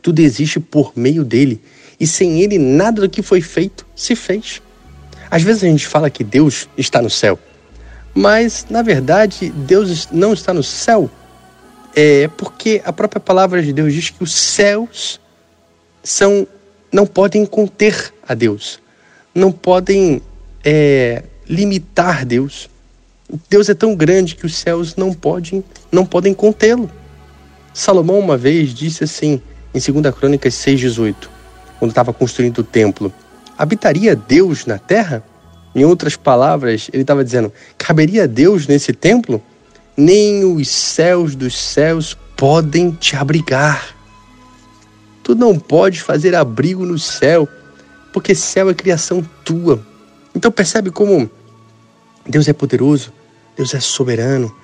Tudo 0.00 0.20
existe 0.20 0.58
por 0.58 0.92
meio 0.96 1.24
dele. 1.24 1.60
E 1.98 2.06
sem 2.06 2.40
ele, 2.40 2.58
nada 2.58 3.02
do 3.02 3.08
que 3.08 3.22
foi 3.22 3.40
feito 3.40 3.86
se 3.94 4.16
fez. 4.16 4.62
Às 5.30 5.42
vezes 5.42 5.64
a 5.64 5.68
gente 5.68 5.86
fala 5.86 6.10
que 6.10 6.24
Deus 6.24 6.68
está 6.76 7.00
no 7.00 7.10
céu, 7.10 7.38
mas 8.14 8.66
na 8.68 8.82
verdade 8.82 9.50
Deus 9.50 10.08
não 10.10 10.32
está 10.32 10.52
no 10.52 10.62
céu, 10.62 11.10
é 11.94 12.28
porque 12.28 12.82
a 12.84 12.92
própria 12.92 13.20
palavra 13.20 13.62
de 13.62 13.72
Deus 13.72 13.92
diz 13.92 14.10
que 14.10 14.22
os 14.22 14.34
céus 14.34 15.20
são 16.02 16.46
não 16.90 17.06
podem 17.06 17.46
conter 17.46 18.12
a 18.26 18.34
Deus, 18.34 18.80
não 19.34 19.50
podem 19.50 20.20
é, 20.64 21.22
limitar 21.48 22.24
Deus. 22.26 22.68
Deus 23.48 23.70
é 23.70 23.74
tão 23.74 23.94
grande 23.94 24.34
que 24.34 24.44
os 24.44 24.54
céus 24.56 24.94
não 24.94 25.12
podem 25.14 25.64
não 25.90 26.04
podem 26.04 26.34
contê-lo. 26.34 26.90
Salomão 27.72 28.18
uma 28.18 28.36
vez 28.36 28.74
disse 28.74 29.04
assim 29.04 29.40
em 29.74 29.80
2 29.80 30.14
Crônicas 30.14 30.54
6:18, 30.54 31.30
quando 31.78 31.90
estava 31.90 32.12
construindo 32.12 32.58
o 32.58 32.64
templo: 32.64 33.12
habitaria 33.56 34.14
Deus 34.14 34.66
na 34.66 34.78
terra? 34.78 35.22
Em 35.74 35.84
outras 35.84 36.16
palavras, 36.16 36.88
ele 36.92 37.02
estava 37.02 37.24
dizendo: 37.24 37.52
caberia 37.78 38.28
Deus 38.28 38.66
nesse 38.66 38.92
templo? 38.92 39.42
Nem 39.96 40.44
os 40.44 40.68
céus 40.68 41.34
dos 41.34 41.56
céus 41.56 42.16
podem 42.36 42.90
te 42.92 43.14
abrigar. 43.16 43.94
Tu 45.22 45.34
não 45.34 45.58
podes 45.58 46.00
fazer 46.00 46.34
abrigo 46.34 46.84
no 46.84 46.98
céu, 46.98 47.48
porque 48.12 48.34
céu 48.34 48.70
é 48.70 48.74
criação 48.74 49.22
tua. 49.44 49.84
Então 50.34 50.50
percebe 50.50 50.90
como 50.90 51.30
Deus 52.26 52.48
é 52.48 52.52
poderoso, 52.52 53.12
Deus 53.56 53.74
é 53.74 53.80
soberano, 53.80 54.54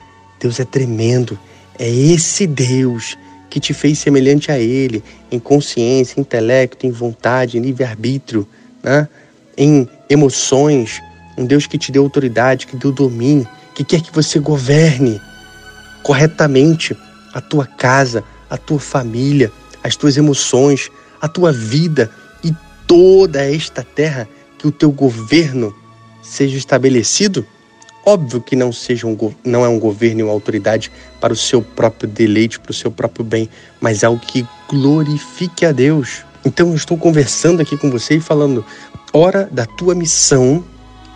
Deus 0.40 0.58
é 0.58 0.64
tremendo. 0.64 1.38
É 1.78 1.88
esse 1.88 2.46
Deus 2.46 3.16
que 3.48 3.60
te 3.60 3.72
fez 3.72 3.98
semelhante 3.98 4.50
a 4.50 4.58
Ele 4.58 5.02
em 5.30 5.38
consciência, 5.38 6.20
intelecto, 6.20 6.86
em 6.86 6.90
vontade, 6.90 7.56
em 7.56 7.60
livre-arbítrio 7.60 8.46
né? 8.82 9.08
em 9.56 9.88
emoções, 10.08 11.02
um 11.36 11.44
Deus 11.44 11.66
que 11.66 11.78
te 11.78 11.92
deu 11.92 12.02
autoridade, 12.02 12.66
que 12.66 12.76
deu 12.76 12.90
domínio, 12.90 13.46
que 13.74 13.84
quer 13.84 14.00
que 14.00 14.12
você 14.12 14.38
governe 14.38 15.20
corretamente 16.02 16.96
a 17.32 17.40
tua 17.40 17.66
casa, 17.66 18.24
a 18.50 18.56
tua 18.56 18.80
família, 18.80 19.52
as 19.82 19.94
tuas 19.96 20.16
emoções, 20.16 20.90
a 21.20 21.28
tua 21.28 21.52
vida 21.52 22.10
e 22.42 22.54
toda 22.86 23.44
esta 23.44 23.82
terra, 23.82 24.28
que 24.58 24.66
o 24.66 24.72
teu 24.72 24.90
governo 24.90 25.74
seja 26.22 26.56
estabelecido. 26.56 27.46
Óbvio 28.04 28.40
que 28.40 28.56
não, 28.56 28.72
seja 28.72 29.06
um, 29.06 29.16
não 29.44 29.64
é 29.64 29.68
um 29.68 29.78
governo 29.78 30.20
e 30.20 30.22
uma 30.22 30.32
autoridade 30.32 30.90
para 31.20 31.32
o 31.32 31.36
seu 31.36 31.60
próprio 31.60 32.08
deleite, 32.08 32.58
para 32.58 32.70
o 32.70 32.74
seu 32.74 32.90
próprio 32.90 33.24
bem, 33.24 33.48
mas 33.80 34.02
algo 34.02 34.20
que 34.20 34.46
glorifique 34.68 35.66
a 35.66 35.72
Deus. 35.72 36.24
Então 36.45 36.68
eu 36.68 36.75
estou 36.75 36.97
conversando 36.97 37.61
aqui 37.61 37.76
com 37.76 37.90
você 37.90 38.16
e 38.16 38.21
falando, 38.21 38.64
hora 39.12 39.49
da 39.50 39.66
tua 39.66 39.95
missão, 39.95 40.64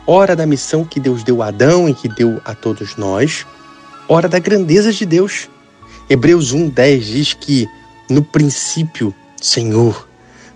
hora 0.06 0.34
da 0.34 0.46
missão 0.46 0.84
que 0.84 0.98
Deus 0.98 1.22
deu 1.22 1.42
a 1.42 1.48
Adão 1.48 1.88
e 1.88 1.94
que 1.94 2.08
deu 2.08 2.40
a 2.44 2.54
todos 2.54 2.96
nós, 2.96 3.46
hora 4.08 4.28
da 4.28 4.38
grandeza 4.38 4.92
de 4.92 5.06
Deus. 5.06 5.48
Hebreus 6.10 6.52
1:10 6.52 7.00
diz 7.00 7.34
que 7.34 7.68
no 8.10 8.22
princípio, 8.22 9.14
Senhor, 9.40 10.08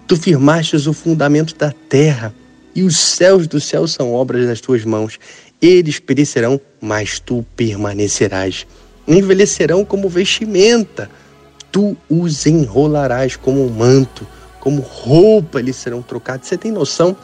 tu 0.06 0.16
firmastes 0.16 0.87
o 0.87 0.92
fundamento 0.92 1.54
da 1.56 1.73
terra 1.88 2.35
e 2.75 2.82
os 2.82 2.99
céus 2.99 3.46
dos 3.46 3.64
céus 3.64 3.92
são 3.92 4.12
obras 4.12 4.46
das 4.46 4.61
tuas 4.61 4.85
mãos. 4.85 5.18
Eles 5.62 5.99
perecerão, 5.99 6.61
mas 6.80 7.18
tu 7.18 7.46
permanecerás. 7.56 8.66
Envelhecerão 9.08 9.85
como 9.85 10.08
vestimenta, 10.08 11.08
tu 11.73 11.96
os 12.11 12.44
enrolarás 12.44 13.37
como 13.37 13.64
um 13.64 13.70
manto 13.70 14.26
como 14.66 14.82
roupa 14.82 15.61
eles 15.61 15.76
serão 15.76 16.02
trocados. 16.02 16.49
Você 16.49 16.58
tem 16.58 16.73
noção 16.73 17.16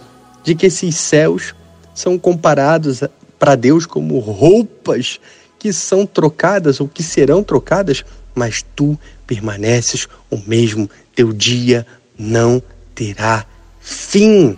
de 0.45 0.55
que 0.55 0.67
esses 0.67 0.95
céus 0.95 1.57
são 1.93 2.17
comparados 2.17 3.01
para 3.37 3.57
Deus 3.57 3.85
como 3.85 4.21
roupas 4.21 5.19
que 5.59 5.73
são 5.73 6.07
trocadas 6.07 6.79
ou 6.81 6.87
que 6.87 7.03
serão 7.03 7.43
trocadas, 7.43 8.05
mas 8.33 8.65
tu 8.77 8.97
permaneces 9.27 10.07
o 10.31 10.39
mesmo, 10.47 10.89
teu 11.17 11.33
dia 11.33 11.85
não 12.17 12.63
terá 12.95 13.45
fim. 13.81 14.57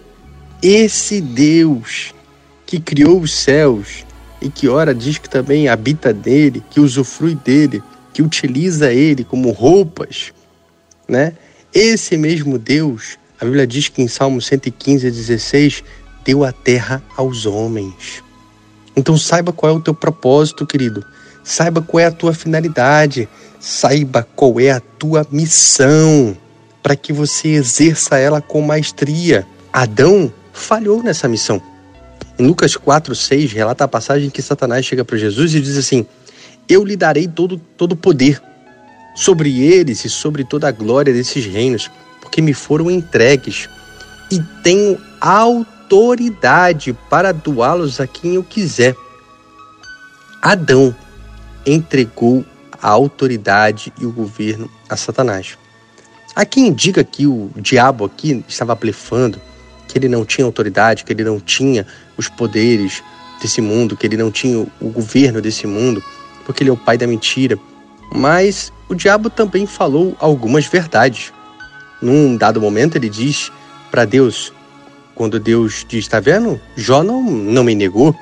Esse 0.62 1.22
Deus 1.22 2.12
que 2.66 2.78
criou 2.78 3.18
os 3.18 3.32
céus 3.32 4.04
e 4.42 4.50
que 4.50 4.68
ora 4.68 4.94
diz 4.94 5.16
que 5.16 5.30
também 5.30 5.68
habita 5.68 6.12
dele, 6.12 6.62
que 6.68 6.80
usufrui 6.80 7.34
dele, 7.34 7.82
que 8.12 8.20
utiliza 8.20 8.92
ele 8.92 9.24
como 9.24 9.52
roupas, 9.52 10.34
né? 11.08 11.32
Esse 11.74 12.16
mesmo 12.16 12.56
Deus, 12.56 13.18
a 13.40 13.44
Bíblia 13.44 13.66
diz 13.66 13.88
que 13.88 14.00
em 14.00 14.06
Salmo 14.06 14.40
115, 14.40 15.10
16, 15.10 15.82
deu 16.24 16.44
a 16.44 16.52
terra 16.52 17.02
aos 17.16 17.46
homens. 17.46 18.22
Então 18.94 19.18
saiba 19.18 19.52
qual 19.52 19.72
é 19.72 19.76
o 19.76 19.80
teu 19.80 19.92
propósito, 19.92 20.64
querido. 20.64 21.04
Saiba 21.42 21.82
qual 21.82 22.00
é 22.00 22.04
a 22.04 22.12
tua 22.12 22.32
finalidade. 22.32 23.28
Saiba 23.58 24.24
qual 24.36 24.60
é 24.60 24.70
a 24.70 24.78
tua 24.78 25.26
missão, 25.32 26.36
para 26.80 26.94
que 26.94 27.12
você 27.12 27.48
exerça 27.48 28.18
ela 28.18 28.40
com 28.40 28.60
maestria. 28.60 29.44
Adão 29.72 30.32
falhou 30.52 31.02
nessa 31.02 31.26
missão. 31.26 31.60
Em 32.38 32.46
Lucas 32.46 32.76
4, 32.76 33.16
6, 33.16 33.52
relata 33.52 33.82
a 33.82 33.88
passagem 33.88 34.30
que 34.30 34.40
Satanás 34.40 34.86
chega 34.86 35.04
para 35.04 35.18
Jesus 35.18 35.52
e 35.52 35.60
diz 35.60 35.76
assim: 35.76 36.06
Eu 36.68 36.84
lhe 36.84 36.94
darei 36.94 37.26
todo 37.26 37.56
o 37.56 37.58
todo 37.58 37.96
poder 37.96 38.40
sobre 39.14 39.62
eles 39.62 40.04
e 40.04 40.10
sobre 40.10 40.44
toda 40.44 40.68
a 40.68 40.72
glória 40.72 41.12
desses 41.12 41.44
reinos, 41.46 41.90
porque 42.20 42.42
me 42.42 42.52
foram 42.52 42.90
entregues, 42.90 43.68
e 44.30 44.40
tenho 44.62 44.98
autoridade 45.20 46.92
para 47.08 47.32
doá-los 47.32 48.00
a 48.00 48.06
quem 48.06 48.34
eu 48.34 48.42
quiser. 48.42 48.96
Adão 50.42 50.94
entregou 51.64 52.44
a 52.82 52.88
autoridade 52.88 53.92
e 54.00 54.04
o 54.04 54.12
governo 54.12 54.70
a 54.88 54.96
Satanás. 54.96 55.56
Há 56.36 56.44
quem 56.44 56.72
diga 56.72 57.04
que 57.04 57.26
o 57.26 57.50
diabo 57.56 58.04
aqui 58.04 58.44
estava 58.48 58.74
blefando, 58.74 59.40
que 59.88 59.96
ele 59.96 60.08
não 60.08 60.24
tinha 60.24 60.44
autoridade, 60.44 61.04
que 61.04 61.12
ele 61.12 61.22
não 61.22 61.38
tinha 61.38 61.86
os 62.16 62.28
poderes 62.28 63.02
desse 63.40 63.60
mundo, 63.60 63.96
que 63.96 64.06
ele 64.06 64.16
não 64.16 64.30
tinha 64.30 64.66
o 64.80 64.88
governo 64.90 65.40
desse 65.40 65.66
mundo, 65.66 66.02
porque 66.44 66.62
ele 66.62 66.70
é 66.70 66.72
o 66.72 66.76
pai 66.76 66.98
da 66.98 67.06
mentira. 67.06 67.56
Mas 68.12 68.72
o 68.88 68.94
diabo 68.94 69.30
também 69.30 69.66
falou 69.66 70.16
algumas 70.18 70.66
verdades. 70.66 71.32
Num 72.00 72.36
dado 72.36 72.60
momento, 72.60 72.96
ele 72.96 73.08
diz 73.08 73.50
para 73.90 74.04
Deus, 74.04 74.52
quando 75.14 75.38
Deus 75.38 75.84
diz: 75.88 76.04
Está 76.04 76.20
vendo? 76.20 76.60
Jó 76.76 77.02
não, 77.02 77.22
não 77.22 77.64
me 77.64 77.74
negou. 77.74 78.14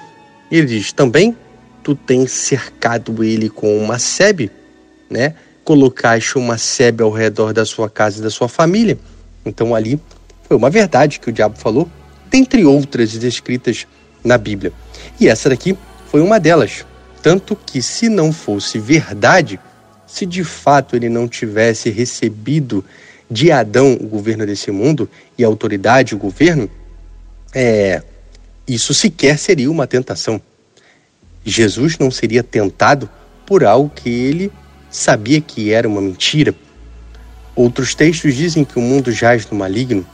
Ele 0.50 0.66
diz: 0.66 0.92
Também 0.92 1.36
tu 1.82 1.94
tens 1.94 2.30
cercado 2.30 3.24
ele 3.24 3.48
com 3.48 3.78
uma 3.78 3.98
sebe, 3.98 4.50
né? 5.10 5.34
Colocaste 5.64 6.38
uma 6.38 6.58
sebe 6.58 7.02
ao 7.02 7.10
redor 7.10 7.52
da 7.52 7.64
sua 7.64 7.88
casa 7.88 8.18
e 8.18 8.22
da 8.22 8.30
sua 8.30 8.48
família. 8.48 8.98
Então 9.44 9.74
ali 9.74 10.00
foi 10.44 10.56
uma 10.56 10.70
verdade 10.70 11.18
que 11.18 11.30
o 11.30 11.32
diabo 11.32 11.56
falou, 11.58 11.88
dentre 12.30 12.64
outras 12.64 13.12
descritas 13.12 13.86
na 14.24 14.36
Bíblia. 14.38 14.72
E 15.18 15.28
essa 15.28 15.48
daqui 15.48 15.76
foi 16.08 16.20
uma 16.20 16.38
delas. 16.38 16.84
Tanto 17.22 17.54
que, 17.54 17.80
se 17.80 18.08
não 18.08 18.32
fosse 18.32 18.78
verdade, 18.78 19.58
se 20.12 20.26
de 20.26 20.44
fato 20.44 20.94
ele 20.94 21.08
não 21.08 21.26
tivesse 21.26 21.88
recebido 21.88 22.84
de 23.30 23.50
Adão 23.50 23.94
o 23.94 24.06
governo 24.06 24.44
desse 24.44 24.70
mundo 24.70 25.08
e 25.38 25.42
a 25.42 25.46
autoridade, 25.46 26.14
o 26.14 26.18
governo, 26.18 26.68
é, 27.54 28.02
isso 28.68 28.92
sequer 28.92 29.38
seria 29.38 29.70
uma 29.70 29.86
tentação. 29.86 30.38
Jesus 31.42 31.96
não 31.96 32.10
seria 32.10 32.42
tentado 32.42 33.08
por 33.46 33.64
algo 33.64 33.88
que 33.88 34.10
ele 34.10 34.52
sabia 34.90 35.40
que 35.40 35.72
era 35.72 35.88
uma 35.88 36.02
mentira. 36.02 36.54
Outros 37.56 37.94
textos 37.94 38.34
dizem 38.34 38.66
que 38.66 38.78
o 38.78 38.82
mundo 38.82 39.10
jaz 39.10 39.48
no 39.50 39.56
maligno. 39.56 40.06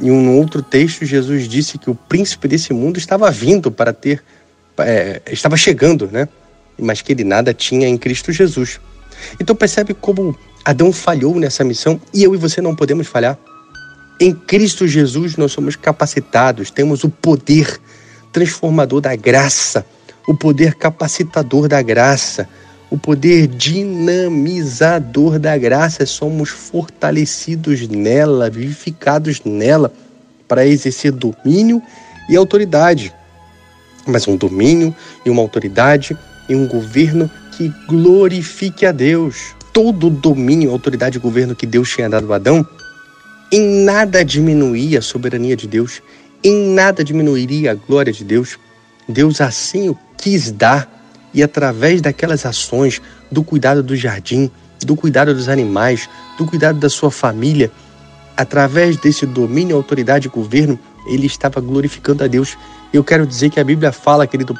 Em 0.00 0.12
um 0.12 0.38
outro 0.38 0.62
texto, 0.62 1.04
Jesus 1.04 1.48
disse 1.48 1.78
que 1.78 1.90
o 1.90 1.96
príncipe 1.96 2.46
desse 2.46 2.72
mundo 2.72 2.96
estava 2.96 3.28
vindo 3.28 3.72
para 3.72 3.92
ter, 3.92 4.22
é, 4.78 5.20
estava 5.32 5.56
chegando, 5.56 6.08
né? 6.12 6.28
Mas 6.78 7.02
que 7.02 7.10
ele 7.10 7.24
nada 7.24 7.52
tinha 7.52 7.88
em 7.88 7.98
Cristo 7.98 8.30
Jesus. 8.30 8.80
Então 9.40 9.54
percebe 9.54 9.94
como 9.94 10.36
Adão 10.64 10.92
falhou 10.92 11.34
nessa 11.36 11.64
missão 11.64 12.00
e 12.12 12.22
eu 12.22 12.34
e 12.34 12.38
você 12.38 12.60
não 12.60 12.74
podemos 12.74 13.06
falhar. 13.06 13.38
Em 14.20 14.32
Cristo 14.32 14.86
Jesus 14.86 15.36
nós 15.36 15.52
somos 15.52 15.74
capacitados, 15.74 16.70
temos 16.70 17.02
o 17.02 17.08
poder 17.08 17.80
transformador 18.32 19.00
da 19.00 19.16
graça, 19.16 19.84
o 20.26 20.34
poder 20.34 20.74
capacitador 20.74 21.66
da 21.66 21.82
graça, 21.82 22.48
o 22.90 22.96
poder 22.96 23.46
dinamizador 23.48 25.38
da 25.38 25.56
graça. 25.58 26.06
Somos 26.06 26.50
fortalecidos 26.50 27.88
nela, 27.88 28.48
vivificados 28.48 29.42
nela 29.44 29.92
para 30.46 30.66
exercer 30.66 31.10
domínio 31.10 31.82
e 32.28 32.36
autoridade. 32.36 33.12
Mas 34.06 34.28
um 34.28 34.36
domínio 34.36 34.94
e 35.24 35.30
uma 35.30 35.42
autoridade 35.42 36.16
e 36.48 36.54
um 36.54 36.66
governo 36.66 37.30
que 37.62 37.70
que 37.70 37.86
glorifique 37.86 38.86
a 38.86 38.92
Deus. 38.92 39.54
Todo 39.72 40.08
o 40.08 40.10
domínio, 40.10 40.70
autoridade 40.70 41.18
e 41.18 41.20
governo 41.20 41.54
que 41.54 41.66
Deus 41.66 41.90
tinha 41.90 42.08
dado 42.08 42.32
a 42.32 42.36
Adão, 42.36 42.66
em 43.50 43.84
nada 43.84 44.24
diminuía 44.24 44.98
a 44.98 45.02
soberania 45.02 45.56
de 45.56 45.66
Deus, 45.66 46.02
em 46.42 46.74
nada 46.74 47.04
diminuiria 47.04 47.72
a 47.72 47.74
glória 47.74 48.12
de 48.12 48.24
Deus. 48.24 48.58
Deus 49.08 49.40
assim 49.40 49.88
o 49.88 49.98
quis 50.16 50.50
dar 50.50 50.88
e 51.34 51.42
através 51.42 52.00
daquelas 52.00 52.44
ações, 52.44 53.00
do 53.30 53.42
cuidado 53.42 53.82
do 53.82 53.96
jardim, 53.96 54.50
do 54.84 54.94
cuidado 54.96 55.34
dos 55.34 55.48
animais, 55.48 56.08
do 56.36 56.44
cuidado 56.44 56.78
da 56.78 56.90
sua 56.90 57.10
família, 57.10 57.70
através 58.36 58.96
desse 58.96 59.24
domínio, 59.24 59.76
autoridade 59.76 60.26
e 60.26 60.30
governo, 60.30 60.78
ele 61.06 61.26
estava 61.26 61.60
glorificando 61.60 62.22
a 62.24 62.26
Deus. 62.26 62.56
Eu 62.92 63.02
quero 63.02 63.26
dizer 63.26 63.50
que 63.50 63.58
a 63.58 63.64
Bíblia 63.64 63.92
fala, 63.92 64.26
querido, 64.26 64.54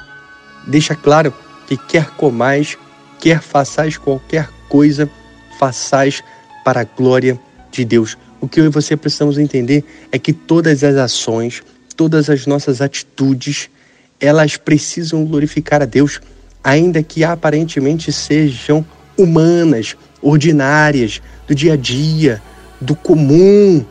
deixa 0.66 0.94
claro 0.94 1.32
que 1.66 1.76
quer 1.76 2.10
comais, 2.10 2.78
quer 3.22 3.40
façais 3.40 3.96
qualquer 3.96 4.50
coisa, 4.68 5.08
façais 5.56 6.24
para 6.64 6.80
a 6.80 6.84
glória 6.84 7.38
de 7.70 7.84
Deus. 7.84 8.18
O 8.40 8.48
que 8.48 8.58
eu 8.58 8.64
e 8.64 8.68
você 8.68 8.96
precisamos 8.96 9.38
entender 9.38 9.84
é 10.10 10.18
que 10.18 10.32
todas 10.32 10.82
as 10.82 10.96
ações, 10.96 11.62
todas 11.96 12.28
as 12.28 12.46
nossas 12.46 12.80
atitudes, 12.80 13.70
elas 14.18 14.56
precisam 14.56 15.24
glorificar 15.24 15.80
a 15.80 15.84
Deus, 15.84 16.20
ainda 16.64 17.00
que 17.00 17.22
aparentemente 17.22 18.12
sejam 18.12 18.84
humanas, 19.16 19.96
ordinárias, 20.20 21.22
do 21.46 21.54
dia 21.54 21.74
a 21.74 21.76
dia, 21.76 22.42
do 22.80 22.96
comum. 22.96 23.86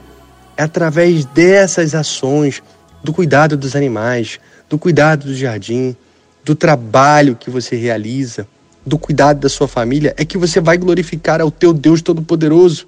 É 0.57 0.63
através 0.63 1.23
dessas 1.23 1.95
ações, 1.95 2.61
do 3.01 3.13
cuidado 3.13 3.55
dos 3.55 3.77
animais, 3.77 4.41
do 4.69 4.77
cuidado 4.77 5.27
do 5.27 5.33
jardim, 5.33 5.95
do 6.43 6.53
trabalho 6.53 7.37
que 7.37 7.49
você 7.49 7.77
realiza, 7.77 8.45
do 8.85 8.97
cuidado 8.97 9.39
da 9.39 9.49
sua 9.49 9.67
família, 9.67 10.13
é 10.17 10.25
que 10.25 10.37
você 10.37 10.59
vai 10.59 10.77
glorificar 10.77 11.41
ao 11.41 11.51
teu 11.51 11.73
Deus 11.73 12.01
Todo-Poderoso, 12.01 12.87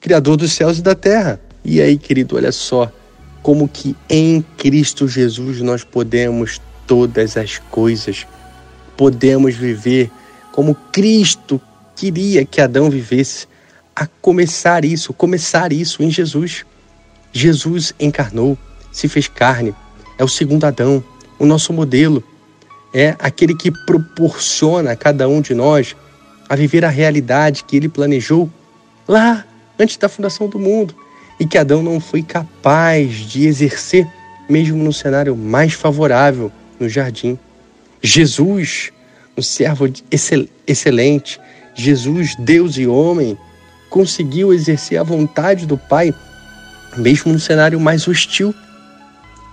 Criador 0.00 0.36
dos 0.36 0.52
céus 0.52 0.78
e 0.78 0.82
da 0.82 0.94
terra. 0.94 1.40
E 1.64 1.80
aí, 1.80 1.96
querido, 1.96 2.36
olha 2.36 2.52
só, 2.52 2.90
como 3.42 3.68
que 3.68 3.96
em 4.08 4.44
Cristo 4.56 5.06
Jesus 5.06 5.60
nós 5.60 5.84
podemos 5.84 6.60
todas 6.86 7.36
as 7.36 7.58
coisas, 7.58 8.26
podemos 8.96 9.54
viver 9.54 10.10
como 10.52 10.74
Cristo 10.92 11.60
queria 11.96 12.44
que 12.44 12.60
Adão 12.60 12.88
vivesse, 12.88 13.46
a 13.94 14.06
começar 14.06 14.84
isso, 14.84 15.12
começar 15.12 15.72
isso 15.72 16.02
em 16.02 16.10
Jesus. 16.10 16.64
Jesus 17.32 17.94
encarnou, 17.98 18.56
se 18.92 19.08
fez 19.08 19.28
carne, 19.28 19.74
é 20.18 20.24
o 20.24 20.28
segundo 20.28 20.64
Adão, 20.64 21.02
o 21.38 21.46
nosso 21.46 21.72
modelo, 21.72 22.22
é 22.94 23.16
aquele 23.18 23.56
que 23.56 23.72
proporciona 23.84 24.92
a 24.92 24.96
cada 24.96 25.28
um 25.28 25.40
de 25.40 25.52
nós 25.52 25.96
a 26.48 26.54
viver 26.54 26.84
a 26.84 26.88
realidade 26.88 27.64
que 27.64 27.76
ele 27.76 27.88
planejou 27.88 28.48
lá 29.08 29.44
antes 29.78 29.96
da 29.96 30.08
fundação 30.08 30.48
do 30.48 30.58
mundo 30.58 30.94
e 31.40 31.44
que 31.44 31.58
Adão 31.58 31.82
não 31.82 31.98
foi 31.98 32.22
capaz 32.22 33.10
de 33.10 33.46
exercer, 33.46 34.06
mesmo 34.48 34.82
no 34.82 34.92
cenário 34.92 35.36
mais 35.36 35.72
favorável 35.72 36.52
no 36.78 36.88
jardim. 36.88 37.36
Jesus, 38.00 38.92
um 39.36 39.42
servo 39.42 39.86
excelente, 40.66 41.40
Jesus, 41.74 42.36
Deus 42.38 42.76
e 42.76 42.86
homem, 42.86 43.36
conseguiu 43.90 44.52
exercer 44.52 44.98
a 44.98 45.02
vontade 45.02 45.66
do 45.66 45.76
Pai, 45.76 46.14
mesmo 46.96 47.32
no 47.32 47.40
cenário 47.40 47.80
mais 47.80 48.06
hostil. 48.06 48.54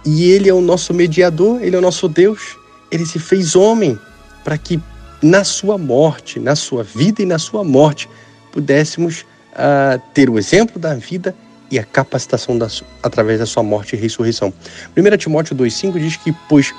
E 0.05 0.25
Ele 0.25 0.49
é 0.49 0.53
o 0.53 0.61
nosso 0.61 0.93
mediador, 0.93 1.61
Ele 1.63 1.75
é 1.75 1.79
o 1.79 1.81
nosso 1.81 2.07
Deus. 2.07 2.60
Ele 2.91 3.05
se 3.05 3.19
fez 3.19 3.55
homem 3.55 3.97
para 4.43 4.57
que 4.57 4.81
na 5.21 5.43
sua 5.43 5.77
morte, 5.77 6.39
na 6.39 6.55
sua 6.55 6.83
vida 6.83 7.21
e 7.21 7.25
na 7.25 7.37
sua 7.37 7.63
morte, 7.63 8.09
pudéssemos 8.51 9.21
uh, 9.53 10.01
ter 10.13 10.29
o 10.29 10.37
exemplo 10.37 10.79
da 10.79 10.95
vida 10.95 11.35
e 11.69 11.79
a 11.79 11.83
capacitação 11.83 12.57
da, 12.57 12.67
através 13.01 13.39
da 13.39 13.45
sua 13.45 13.63
morte 13.63 13.95
e 13.95 13.99
ressurreição. 13.99 14.53
1 14.95 15.17
Timóteo 15.17 15.55
2,5 15.55 15.99
diz 15.99 16.17
que, 16.17 16.33
pois 16.49 16.73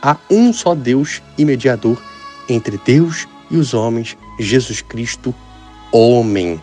há 0.00 0.16
um 0.30 0.52
só 0.52 0.74
Deus 0.74 1.20
e 1.36 1.44
mediador 1.44 2.02
entre 2.48 2.80
Deus 2.84 3.28
e 3.50 3.56
os 3.56 3.74
homens, 3.74 4.16
Jesus 4.38 4.80
Cristo, 4.80 5.34
homem. 5.92 6.60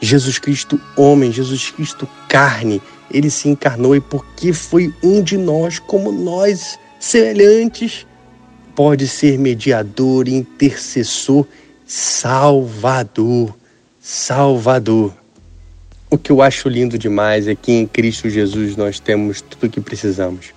Jesus 0.00 0.38
Cristo, 0.38 0.78
homem, 0.96 1.32
Jesus 1.32 1.70
Cristo, 1.70 2.06
carne, 2.28 2.82
ele 3.10 3.30
se 3.30 3.48
encarnou 3.48 3.96
e 3.96 4.00
porque 4.00 4.52
foi 4.52 4.92
um 5.02 5.22
de 5.22 5.38
nós, 5.38 5.78
como 5.78 6.12
nós, 6.12 6.78
semelhantes, 6.98 8.06
pode 8.74 9.08
ser 9.08 9.38
mediador, 9.38 10.28
intercessor, 10.28 11.46
salvador. 11.86 13.54
Salvador. 14.00 15.12
O 16.08 16.16
que 16.16 16.30
eu 16.30 16.40
acho 16.40 16.68
lindo 16.68 16.96
demais 16.96 17.48
é 17.48 17.56
que 17.56 17.72
em 17.72 17.86
Cristo 17.86 18.30
Jesus 18.30 18.76
nós 18.76 19.00
temos 19.00 19.40
tudo 19.40 19.66
o 19.66 19.68
que 19.68 19.80
precisamos. 19.80 20.54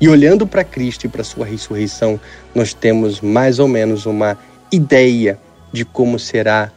E 0.00 0.08
olhando 0.08 0.46
para 0.46 0.62
Cristo 0.62 1.04
e 1.04 1.08
para 1.08 1.24
Sua 1.24 1.44
ressurreição, 1.44 2.20
nós 2.54 2.72
temos 2.72 3.20
mais 3.20 3.58
ou 3.58 3.66
menos 3.66 4.06
uma 4.06 4.38
ideia 4.70 5.38
de 5.72 5.84
como 5.84 6.18
será 6.18 6.70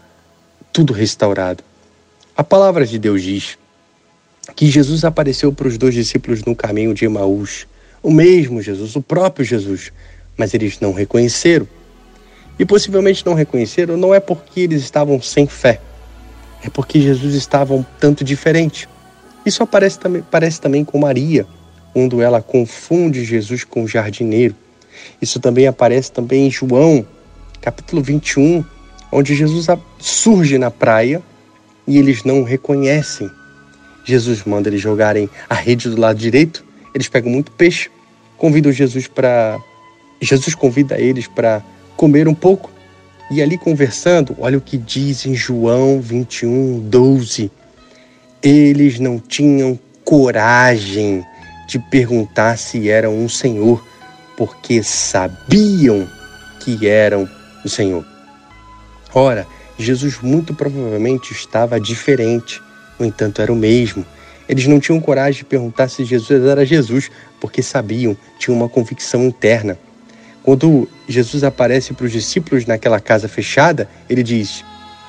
tudo 0.72 0.91
restaurado. 0.91 1.63
A 2.36 2.43
palavra 2.43 2.86
de 2.86 2.98
Deus 2.98 3.22
diz 3.22 3.58
que 4.56 4.65
Jesus 4.65 5.06
apareceu 5.06 5.54
para 5.54 5.67
os 5.67 5.78
dois 5.78 5.93
discípulos 5.93 6.43
no 6.43 6.56
caminho 6.56 6.93
de 6.93 7.06
Emaús, 7.06 7.67
o 8.04 8.12
mesmo 8.12 8.62
Jesus, 8.62 8.96
o 8.96 9.02
próprio 9.02 9.46
Jesus, 9.46 9.92
mas 10.38 10.54
eles 10.54 10.80
não 10.80 10.92
reconheceram. 10.92 11.68
E 12.60 12.66
possivelmente 12.66 13.26
não 13.26 13.34
reconheceram 13.34 13.98
não 13.98 14.13
é 14.13 14.20
porque 14.20 14.60
eles 14.60 14.84
estavam 14.84 15.20
sem 15.22 15.48
fé, 15.48 15.80
é 16.63 16.70
porque 16.70 17.02
Jesus 17.02 17.34
estava 17.34 17.74
um 17.74 17.84
tanto 18.00 18.24
diferente. 18.24 18.88
Isso 19.46 19.63
aparece 19.63 19.98
também, 19.98 20.24
parece 20.30 20.62
também 20.62 20.84
com 20.84 21.00
Maria, 21.00 21.48
quando 21.94 22.22
ela 22.22 22.42
confunde 22.42 23.24
Jesus 23.24 23.63
com 23.63 23.84
o 23.84 23.88
jardineiro. 23.88 24.56
Isso 25.22 25.39
também 25.39 25.68
aparece 25.68 26.12
também 26.12 26.48
em 26.48 26.52
João, 26.52 27.06
capítulo 27.62 28.02
21, 28.02 28.63
onde 29.12 29.36
Jesus 29.36 29.68
surge 30.00 30.58
na 30.58 30.70
praia 30.70 31.22
e 31.88 31.98
eles 31.98 32.24
não 32.24 32.42
o 32.42 32.44
reconhecem. 32.44 33.30
Jesus 34.06 34.44
manda 34.44 34.70
eles 34.70 34.82
jogarem 34.82 35.30
a 35.50 35.56
rede 35.56 35.89
do 35.89 36.00
lado 36.00 36.18
direito, 36.18 36.63
eles 36.93 37.08
pegam 37.08 37.32
muito 37.32 37.51
peixe, 37.51 37.89
convidam 38.38 38.71
Jesus 38.71 39.08
para 39.08 39.60
Jesus 40.21 40.56
convida 40.56 40.99
eles 40.99 41.27
para 41.27 41.62
comer 41.97 42.27
um 42.27 42.34
pouco. 42.34 42.71
E 43.32 43.41
ali 43.41 43.58
conversando, 43.58 44.36
olha 44.39 44.58
o 44.58 44.62
que 44.62 44.77
diz 44.77 45.25
em 45.25 45.36
João 45.36 45.99
21, 45.99 46.79
12. 46.89 47.51
Eles 48.41 48.99
não 48.99 49.19
tinham 49.19 49.79
coragem 50.03 51.25
de 51.67 51.79
perguntar 51.79 52.58
se 52.58 52.89
eram 52.89 53.17
um 53.17 53.29
Senhor, 53.29 53.84
porque 54.38 54.84
sabiam 54.84 56.08
que 56.60 56.88
eram 56.88 57.27
o 57.63 57.69
Senhor. 57.69 58.06
Ora, 59.13 59.47
Jesus 59.77 60.19
muito 60.21 60.53
provavelmente 60.53 61.32
estava 61.32 61.79
diferente, 61.79 62.62
no 62.99 63.06
entanto 63.06 63.41
era 63.41 63.51
o 63.51 63.56
mesmo. 63.56 64.06
Eles 64.47 64.67
não 64.67 64.79
tinham 64.79 64.99
coragem 64.99 65.39
de 65.39 65.45
perguntar 65.45 65.88
se 65.88 66.03
Jesus 66.03 66.45
era 66.45 66.65
Jesus, 66.65 67.10
porque 67.39 67.62
sabiam, 67.62 68.15
tinham 68.38 68.58
uma 68.58 68.69
convicção 68.69 69.23
interna. 69.23 69.77
Quando 70.43 70.89
Jesus 71.08 71.43
aparece 71.43 71.93
para 71.93 72.06
os 72.06 72.12
discípulos 72.12 72.65
naquela 72.65 72.99
casa 72.99 73.29
fechada, 73.29 73.89
ele 74.10 74.21
diz: 74.21 74.63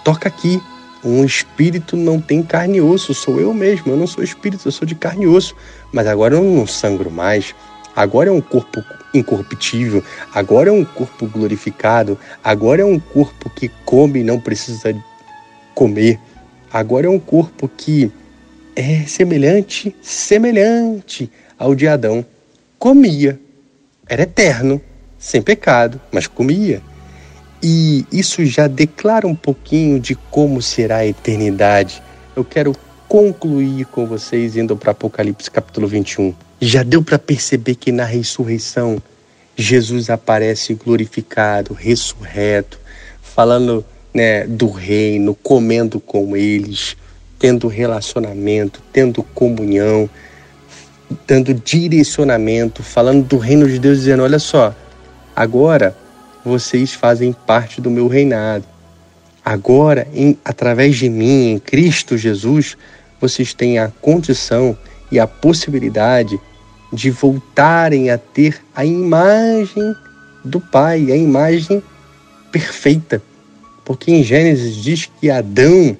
Toca 0.04 0.28
aqui, 0.28 0.60
um 1.04 1.24
espírito 1.24 1.96
não 1.96 2.20
tem 2.20 2.42
carne 2.42 2.78
e 2.78 2.80
osso, 2.80 3.12
sou 3.12 3.40
eu 3.40 3.52
mesmo, 3.52 3.92
eu 3.92 3.96
não 3.96 4.06
sou 4.06 4.22
espírito, 4.22 4.68
eu 4.68 4.72
sou 4.72 4.86
de 4.86 4.94
carne 4.94 5.24
e 5.24 5.28
osso. 5.28 5.56
Mas 5.92 6.06
agora 6.06 6.36
eu 6.36 6.42
não 6.42 6.66
sangro 6.66 7.10
mais, 7.10 7.54
agora 7.96 8.28
é 8.28 8.32
um 8.32 8.40
corpo 8.40 8.82
incorruptível, 9.12 10.02
agora 10.32 10.68
é 10.68 10.72
um 10.72 10.84
corpo 10.84 11.26
glorificado, 11.26 12.18
agora 12.42 12.82
é 12.82 12.84
um 12.84 12.98
corpo 12.98 13.50
que 13.50 13.68
come 13.84 14.20
e 14.20 14.24
não 14.24 14.38
precisa 14.40 14.94
comer, 15.74 16.20
agora 16.72 17.06
é 17.06 17.10
um 17.10 17.18
corpo 17.18 17.68
que 17.68 18.10
é 18.76 19.04
semelhante, 19.06 19.94
semelhante 20.02 21.30
ao 21.58 21.74
de 21.74 21.86
Adão. 21.86 22.24
Comia, 22.78 23.38
era 24.08 24.22
eterno, 24.22 24.80
sem 25.18 25.40
pecado, 25.40 26.00
mas 26.12 26.26
comia. 26.26 26.82
E 27.62 28.04
isso 28.12 28.44
já 28.44 28.66
declara 28.66 29.26
um 29.26 29.34
pouquinho 29.34 29.98
de 29.98 30.14
como 30.14 30.60
será 30.60 30.98
a 30.98 31.06
eternidade. 31.06 32.02
Eu 32.36 32.44
quero 32.44 32.76
concluir 33.08 33.86
com 33.86 34.06
vocês 34.06 34.56
indo 34.56 34.76
para 34.76 34.90
Apocalipse 34.90 35.50
capítulo 35.50 35.86
21. 35.86 36.34
Já 36.60 36.82
deu 36.82 37.02
para 37.02 37.18
perceber 37.18 37.76
que 37.76 37.92
na 37.92 38.04
ressurreição 38.04 39.00
Jesus 39.56 40.10
aparece 40.10 40.74
glorificado, 40.74 41.72
ressurreto, 41.74 42.78
falando 43.22 43.84
né, 44.12 44.46
do 44.46 44.68
reino, 44.68 45.34
comendo 45.34 45.98
com 46.00 46.36
eles, 46.36 46.96
tendo 47.44 47.68
relacionamento, 47.68 48.80
tendo 48.90 49.22
comunhão, 49.22 50.08
dando 51.26 51.52
direcionamento, 51.52 52.82
falando 52.82 53.22
do 53.22 53.36
reino 53.36 53.68
de 53.68 53.78
Deus, 53.78 53.98
dizendo: 53.98 54.22
olha 54.22 54.38
só, 54.38 54.74
agora 55.36 55.94
vocês 56.42 56.94
fazem 56.94 57.34
parte 57.34 57.82
do 57.82 57.90
meu 57.90 58.08
reinado. 58.08 58.64
Agora, 59.44 60.08
em, 60.14 60.38
através 60.42 60.96
de 60.96 61.10
mim, 61.10 61.50
em 61.50 61.58
Cristo 61.58 62.16
Jesus, 62.16 62.78
vocês 63.20 63.52
têm 63.52 63.78
a 63.78 63.88
condição 64.00 64.74
e 65.12 65.20
a 65.20 65.26
possibilidade 65.26 66.40
de 66.90 67.10
voltarem 67.10 68.08
a 68.08 68.16
ter 68.16 68.58
a 68.74 68.86
imagem 68.86 69.94
do 70.42 70.62
Pai, 70.62 71.12
a 71.12 71.16
imagem 71.16 71.82
perfeita. 72.50 73.22
Porque 73.84 74.10
em 74.10 74.22
Gênesis 74.22 74.76
diz 74.76 75.10
que 75.20 75.30
Adão 75.30 75.94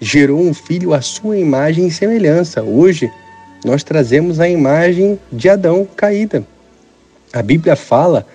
gerou 0.00 0.40
um 0.40 0.52
filho 0.52 0.92
à 0.92 1.00
sua 1.00 1.38
imagem 1.38 1.86
e 1.86 1.90
semelhança. 1.90 2.62
Hoje, 2.62 3.10
nós 3.64 3.82
trazemos 3.82 4.40
a 4.40 4.48
imagem 4.48 5.18
de 5.32 5.48
Adão 5.48 5.86
caída. 5.96 6.46
A 7.32 7.42
Bíblia 7.42 7.76
fala 7.76 8.26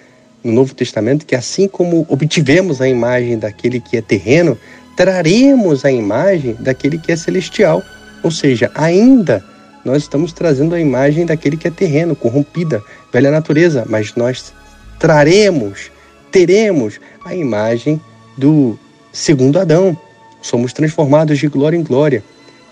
no 0.44 0.52
Novo 0.52 0.74
Testamento 0.74 1.26
que 1.26 1.36
assim 1.36 1.68
como 1.68 2.06
obtivemos 2.10 2.82
a 2.82 2.88
imagem 2.88 3.38
daquele 3.38 3.80
que 3.80 3.98
é 3.98 4.02
terreno, 4.02 4.58
traremos 4.96 5.86
a 5.86 5.92
imagem 5.92 6.56
daquele 6.60 6.98
que 6.98 7.12
é 7.12 7.16
celestial. 7.16 7.82
Ou 8.24 8.32
seja, 8.32 8.72
ainda 8.76 9.44
nós 9.84 10.04
estamos 10.04 10.32
trazendo 10.34 10.76
a 10.76 10.80
imagem 10.80 11.26
daquele 11.26 11.58
que 11.58 11.68
é 11.68 11.72
terreno, 11.72 12.16
corrompida, 12.16 12.84
velha 13.12 13.32
natureza, 13.32 13.86
mas 13.88 14.16
nós 14.16 14.54
traremos, 15.00 15.92
teremos 16.32 17.00
a 17.26 17.36
imagem 17.36 18.00
do 18.38 18.78
segundo 19.12 19.60
Adão. 19.60 19.98
Somos 20.42 20.74
transformados 20.74 21.38
de 21.38 21.48
glória 21.48 21.78
em 21.78 21.84
glória. 21.84 22.24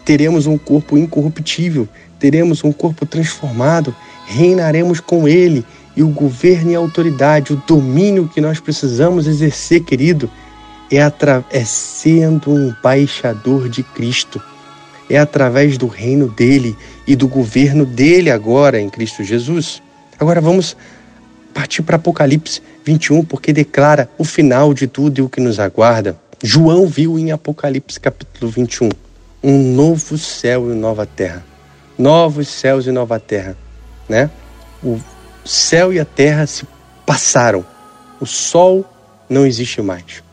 Teremos 0.04 0.48
um 0.48 0.58
corpo 0.58 0.98
incorruptível, 0.98 1.88
teremos 2.20 2.64
um 2.64 2.72
corpo 2.72 3.06
transformado, 3.06 3.96
reinaremos 4.26 5.00
com 5.00 5.28
ele 5.28 5.64
e 5.96 6.02
o 6.02 6.08
governo 6.08 6.72
e 6.72 6.76
a 6.76 6.80
autoridade, 6.80 7.54
o 7.54 7.62
domínio 7.68 8.28
que 8.28 8.42
nós 8.42 8.60
precisamos 8.60 9.28
exercer, 9.28 9.84
querido, 9.84 10.30
é, 10.92 10.98
é 11.52 11.66
sendo 11.66 12.52
um 12.52 12.70
embaixador 12.70 13.70
de 13.70 13.84
Cristo. 13.84 14.42
É 15.10 15.18
através 15.18 15.78
do 15.78 15.88
reino 15.88 16.28
dele 16.28 16.76
e 17.06 17.16
do 17.16 17.28
governo 17.28 17.86
dele 17.86 18.30
agora 18.30 18.80
em 18.80 18.90
Cristo 18.90 19.24
Jesus. 19.24 19.82
Agora 20.20 20.40
vamos 20.40 20.78
partir 21.54 21.82
para 21.82 21.96
Apocalipse 21.96 22.62
21, 22.86 23.24
porque 23.26 23.52
declara 23.52 24.10
o 24.18 24.24
final 24.24 24.74
de 24.74 24.88
tudo 24.88 25.20
e 25.20 25.22
o 25.22 25.30
que 25.30 25.42
nos 25.42 25.60
aguarda. 25.60 26.18
João 26.42 26.88
viu 26.88 27.20
em 27.20 27.34
Apocalipse 27.34 28.00
capítulo 28.00 28.50
21 28.50 28.90
um 29.44 29.74
novo 29.74 30.18
céu 30.18 30.72
e 30.72 30.74
nova 30.74 31.06
terra. 31.06 31.44
Novos 31.98 32.48
céus 32.48 32.88
e 32.88 32.92
nova 32.92 33.20
terra, 33.20 33.58
né? 34.08 34.30
O 34.82 34.98
céu 35.44 35.92
e 35.92 36.00
a 36.00 36.06
terra 36.06 36.48
se 36.48 36.66
passaram. 37.06 37.66
O 38.22 38.26
sol 38.26 38.86
não 39.30 39.46
existe 39.46 39.82
mais. 39.82 40.24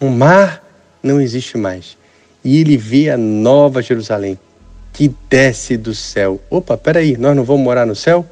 O 0.00 0.08
mar 0.08 0.62
não 1.02 1.20
existe 1.20 1.58
mais. 1.58 1.96
E 2.44 2.60
ele 2.60 2.76
vê 2.76 3.10
a 3.10 3.16
nova 3.16 3.82
Jerusalém 3.82 4.38
que 4.92 5.12
desce 5.28 5.76
do 5.76 5.94
céu. 5.96 6.40
Opa, 6.48 6.76
peraí, 6.76 7.16
nós 7.16 7.34
não 7.34 7.42
vamos 7.42 7.64
morar 7.64 7.84
no 7.84 7.96
céu? 7.96 8.24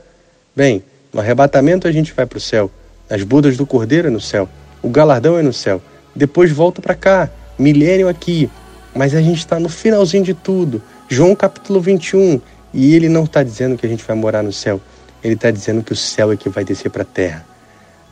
Bem, 0.54 0.84
no 1.12 1.20
arrebatamento 1.20 1.88
a 1.88 1.92
gente 1.92 2.12
vai 2.12 2.26
para 2.26 2.38
o 2.38 2.40
céu. 2.40 2.70
As 3.10 3.24
bodas 3.24 3.56
do 3.56 3.66
cordeiro 3.66 4.06
é 4.06 4.10
no 4.10 4.20
céu. 4.20 4.48
O 4.80 4.88
galardão 4.88 5.36
é 5.36 5.42
no 5.42 5.52
céu. 5.52 5.82
Depois 6.14 6.50
volta 6.50 6.80
para 6.80 6.94
cá. 6.94 7.30
Milênio 7.58 8.08
aqui. 8.08 8.50
Mas 8.94 9.14
a 9.14 9.20
gente 9.20 9.38
está 9.38 9.58
no 9.58 9.68
finalzinho 9.68 10.24
de 10.24 10.34
tudo. 10.34 10.82
João 11.08 11.34
capítulo 11.34 11.80
21. 11.80 12.40
E 12.72 12.94
ele 12.94 13.08
não 13.08 13.24
está 13.24 13.42
dizendo 13.42 13.76
que 13.76 13.86
a 13.86 13.88
gente 13.88 14.04
vai 14.04 14.16
morar 14.16 14.42
no 14.42 14.52
céu 14.52 14.80
ele 15.24 15.34
está 15.34 15.50
dizendo 15.50 15.82
que 15.82 15.92
o 15.92 15.96
céu 15.96 16.30
é 16.30 16.36
que 16.36 16.50
vai 16.50 16.64
descer 16.64 16.90
para 16.90 17.02
a 17.02 17.06
terra. 17.06 17.46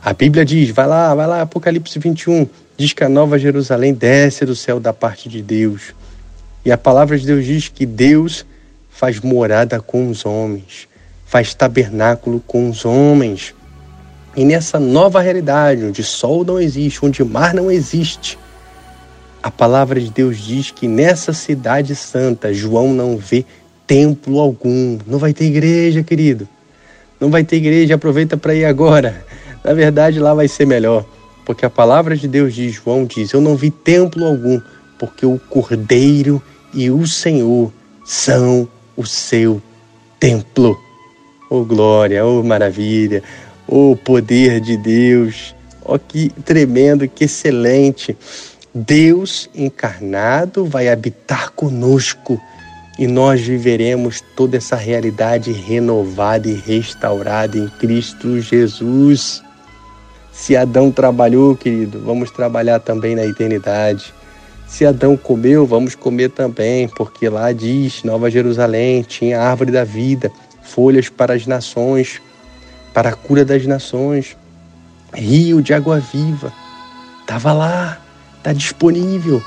A 0.03 0.11
Bíblia 0.13 0.43
diz, 0.43 0.71
vai 0.71 0.87
lá, 0.87 1.13
vai 1.13 1.27
lá, 1.27 1.41
Apocalipse 1.41 1.97
21, 1.99 2.47
diz 2.75 2.91
que 2.91 3.03
a 3.03 3.09
nova 3.09 3.37
Jerusalém 3.37 3.93
desce 3.93 4.45
do 4.45 4.55
céu 4.55 4.79
da 4.79 4.91
parte 4.91 5.29
de 5.29 5.41
Deus. 5.41 5.93
E 6.65 6.71
a 6.71 6.77
palavra 6.77 7.17
de 7.17 7.25
Deus 7.25 7.45
diz 7.45 7.69
que 7.69 7.85
Deus 7.85 8.43
faz 8.89 9.19
morada 9.19 9.79
com 9.79 10.09
os 10.09 10.25
homens, 10.25 10.87
faz 11.25 11.53
tabernáculo 11.53 12.43
com 12.45 12.67
os 12.69 12.83
homens. 12.83 13.53
E 14.35 14.43
nessa 14.43 14.79
nova 14.79 15.21
realidade, 15.21 15.85
onde 15.85 16.03
sol 16.03 16.43
não 16.43 16.59
existe, 16.59 17.05
onde 17.05 17.23
mar 17.23 17.53
não 17.53 17.69
existe, 17.69 18.37
a 19.41 19.51
palavra 19.51 19.99
de 19.99 20.09
Deus 20.09 20.37
diz 20.39 20.71
que 20.71 20.87
nessa 20.87 21.33
cidade 21.33 21.95
santa, 21.95 22.53
João 22.53 22.93
não 22.93 23.17
vê 23.17 23.45
templo 23.85 24.39
algum. 24.39 24.97
Não 25.05 25.19
vai 25.19 25.33
ter 25.33 25.45
igreja, 25.45 26.01
querido 26.01 26.47
não 27.23 27.31
vai 27.31 27.41
ter 27.45 27.55
igreja, 27.55 27.95
aproveita 27.95 28.35
para 28.35 28.53
ir 28.53 28.65
agora. 28.65 29.25
Na 29.63 29.73
verdade, 29.73 30.19
lá 30.19 30.33
vai 30.33 30.49
ser 30.49 30.67
melhor, 30.67 31.05
porque 31.45 31.65
a 31.65 31.69
palavra 31.69 32.17
de 32.17 32.27
Deus 32.27 32.53
diz, 32.53 32.73
João 32.75 33.05
diz: 33.05 33.31
Eu 33.31 33.39
não 33.39 33.55
vi 33.55 33.71
templo 33.71 34.25
algum, 34.25 34.59
porque 34.99 35.25
o 35.25 35.39
Cordeiro 35.49 36.43
e 36.73 36.91
o 36.91 37.07
Senhor 37.07 37.71
são 38.03 38.67
o 38.97 39.05
seu 39.05 39.61
templo. 40.19 40.77
Oh 41.49 41.63
glória, 41.63 42.25
oh 42.25 42.43
maravilha, 42.43 43.23
oh 43.73 43.95
poder 43.95 44.59
de 44.61 44.77
Deus. 44.77 45.55
Oh 45.83 45.97
que 45.97 46.29
tremendo, 46.45 47.07
que 47.07 47.23
excelente. 47.23 48.15
Deus 48.73 49.49
encarnado 49.53 50.65
vai 50.65 50.89
habitar 50.89 51.51
conosco 51.51 52.39
e 52.99 53.07
nós 53.07 53.41
viveremos 53.41 54.21
toda 54.35 54.57
essa 54.57 54.75
realidade 54.75 55.51
renovada 55.51 56.47
e 56.47 56.53
restaurada 56.53 57.57
em 57.57 57.67
Cristo 57.67 58.39
Jesus. 58.39 59.43
Se 60.31 60.55
Adão 60.55 60.91
trabalhou, 60.91 61.55
querido, 61.55 61.99
vamos 61.99 62.29
trabalhar 62.29 62.79
também 62.79 63.15
na 63.15 63.25
eternidade. 63.25 64.13
Se 64.67 64.85
Adão 64.85 65.17
comeu, 65.17 65.65
vamos 65.65 65.95
comer 65.95 66.29
também, 66.29 66.87
porque 66.87 67.29
lá 67.29 67.51
diz: 67.51 68.03
Nova 68.03 68.29
Jerusalém 68.29 69.03
tinha 69.03 69.41
árvore 69.41 69.71
da 69.71 69.83
vida, 69.83 70.31
folhas 70.63 71.09
para 71.09 71.33
as 71.33 71.45
nações, 71.45 72.19
para 72.93 73.09
a 73.09 73.15
cura 73.15 73.43
das 73.43 73.65
nações, 73.65 74.37
rio 75.13 75.61
de 75.61 75.73
água 75.73 75.99
viva. 75.99 76.53
Estava 77.21 77.53
lá, 77.53 77.99
está 78.37 78.53
disponível. 78.53 79.41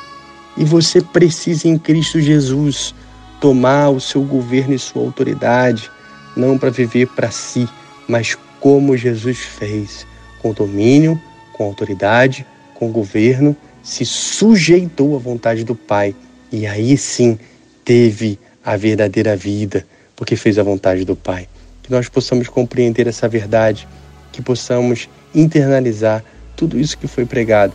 E 0.56 0.64
você 0.64 1.00
precisa 1.00 1.68
em 1.68 1.78
Cristo 1.78 2.20
Jesus 2.20 2.94
tomar 3.40 3.90
o 3.90 4.00
seu 4.00 4.22
governo 4.22 4.74
e 4.74 4.78
sua 4.78 5.02
autoridade, 5.02 5.90
não 6.36 6.58
para 6.58 6.70
viver 6.70 7.06
para 7.08 7.30
si, 7.30 7.68
mas 8.08 8.36
como 8.58 8.96
Jesus 8.96 9.38
fez, 9.38 10.06
com 10.40 10.52
domínio, 10.52 11.20
com 11.52 11.64
autoridade, 11.64 12.46
com 12.74 12.90
governo, 12.90 13.54
se 13.82 14.04
sujeitou 14.04 15.14
à 15.14 15.18
vontade 15.18 15.62
do 15.62 15.74
Pai 15.74 16.14
e 16.50 16.66
aí 16.66 16.96
sim 16.96 17.38
teve 17.84 18.38
a 18.64 18.76
verdadeira 18.76 19.36
vida, 19.36 19.86
porque 20.16 20.34
fez 20.34 20.58
a 20.58 20.62
vontade 20.62 21.04
do 21.04 21.14
Pai. 21.14 21.48
Que 21.86 21.92
nós 21.92 22.08
possamos 22.08 22.48
compreender 22.48 23.06
essa 23.06 23.28
verdade, 23.28 23.86
que 24.32 24.42
possamos 24.42 25.08
internalizar 25.34 26.24
tudo 26.56 26.78
isso 26.78 26.98
que 26.98 27.06
foi 27.06 27.24
pregado 27.24 27.72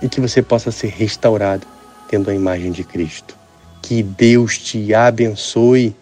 e 0.00 0.08
que 0.08 0.20
você 0.20 0.40
possa 0.40 0.70
ser 0.70 0.88
restaurado 0.88 1.66
tendo 2.08 2.30
a 2.30 2.34
imagem 2.34 2.70
de 2.70 2.84
Cristo. 2.84 3.36
Que 3.82 4.02
Deus 4.02 4.58
te 4.58 4.94
abençoe, 4.94 5.94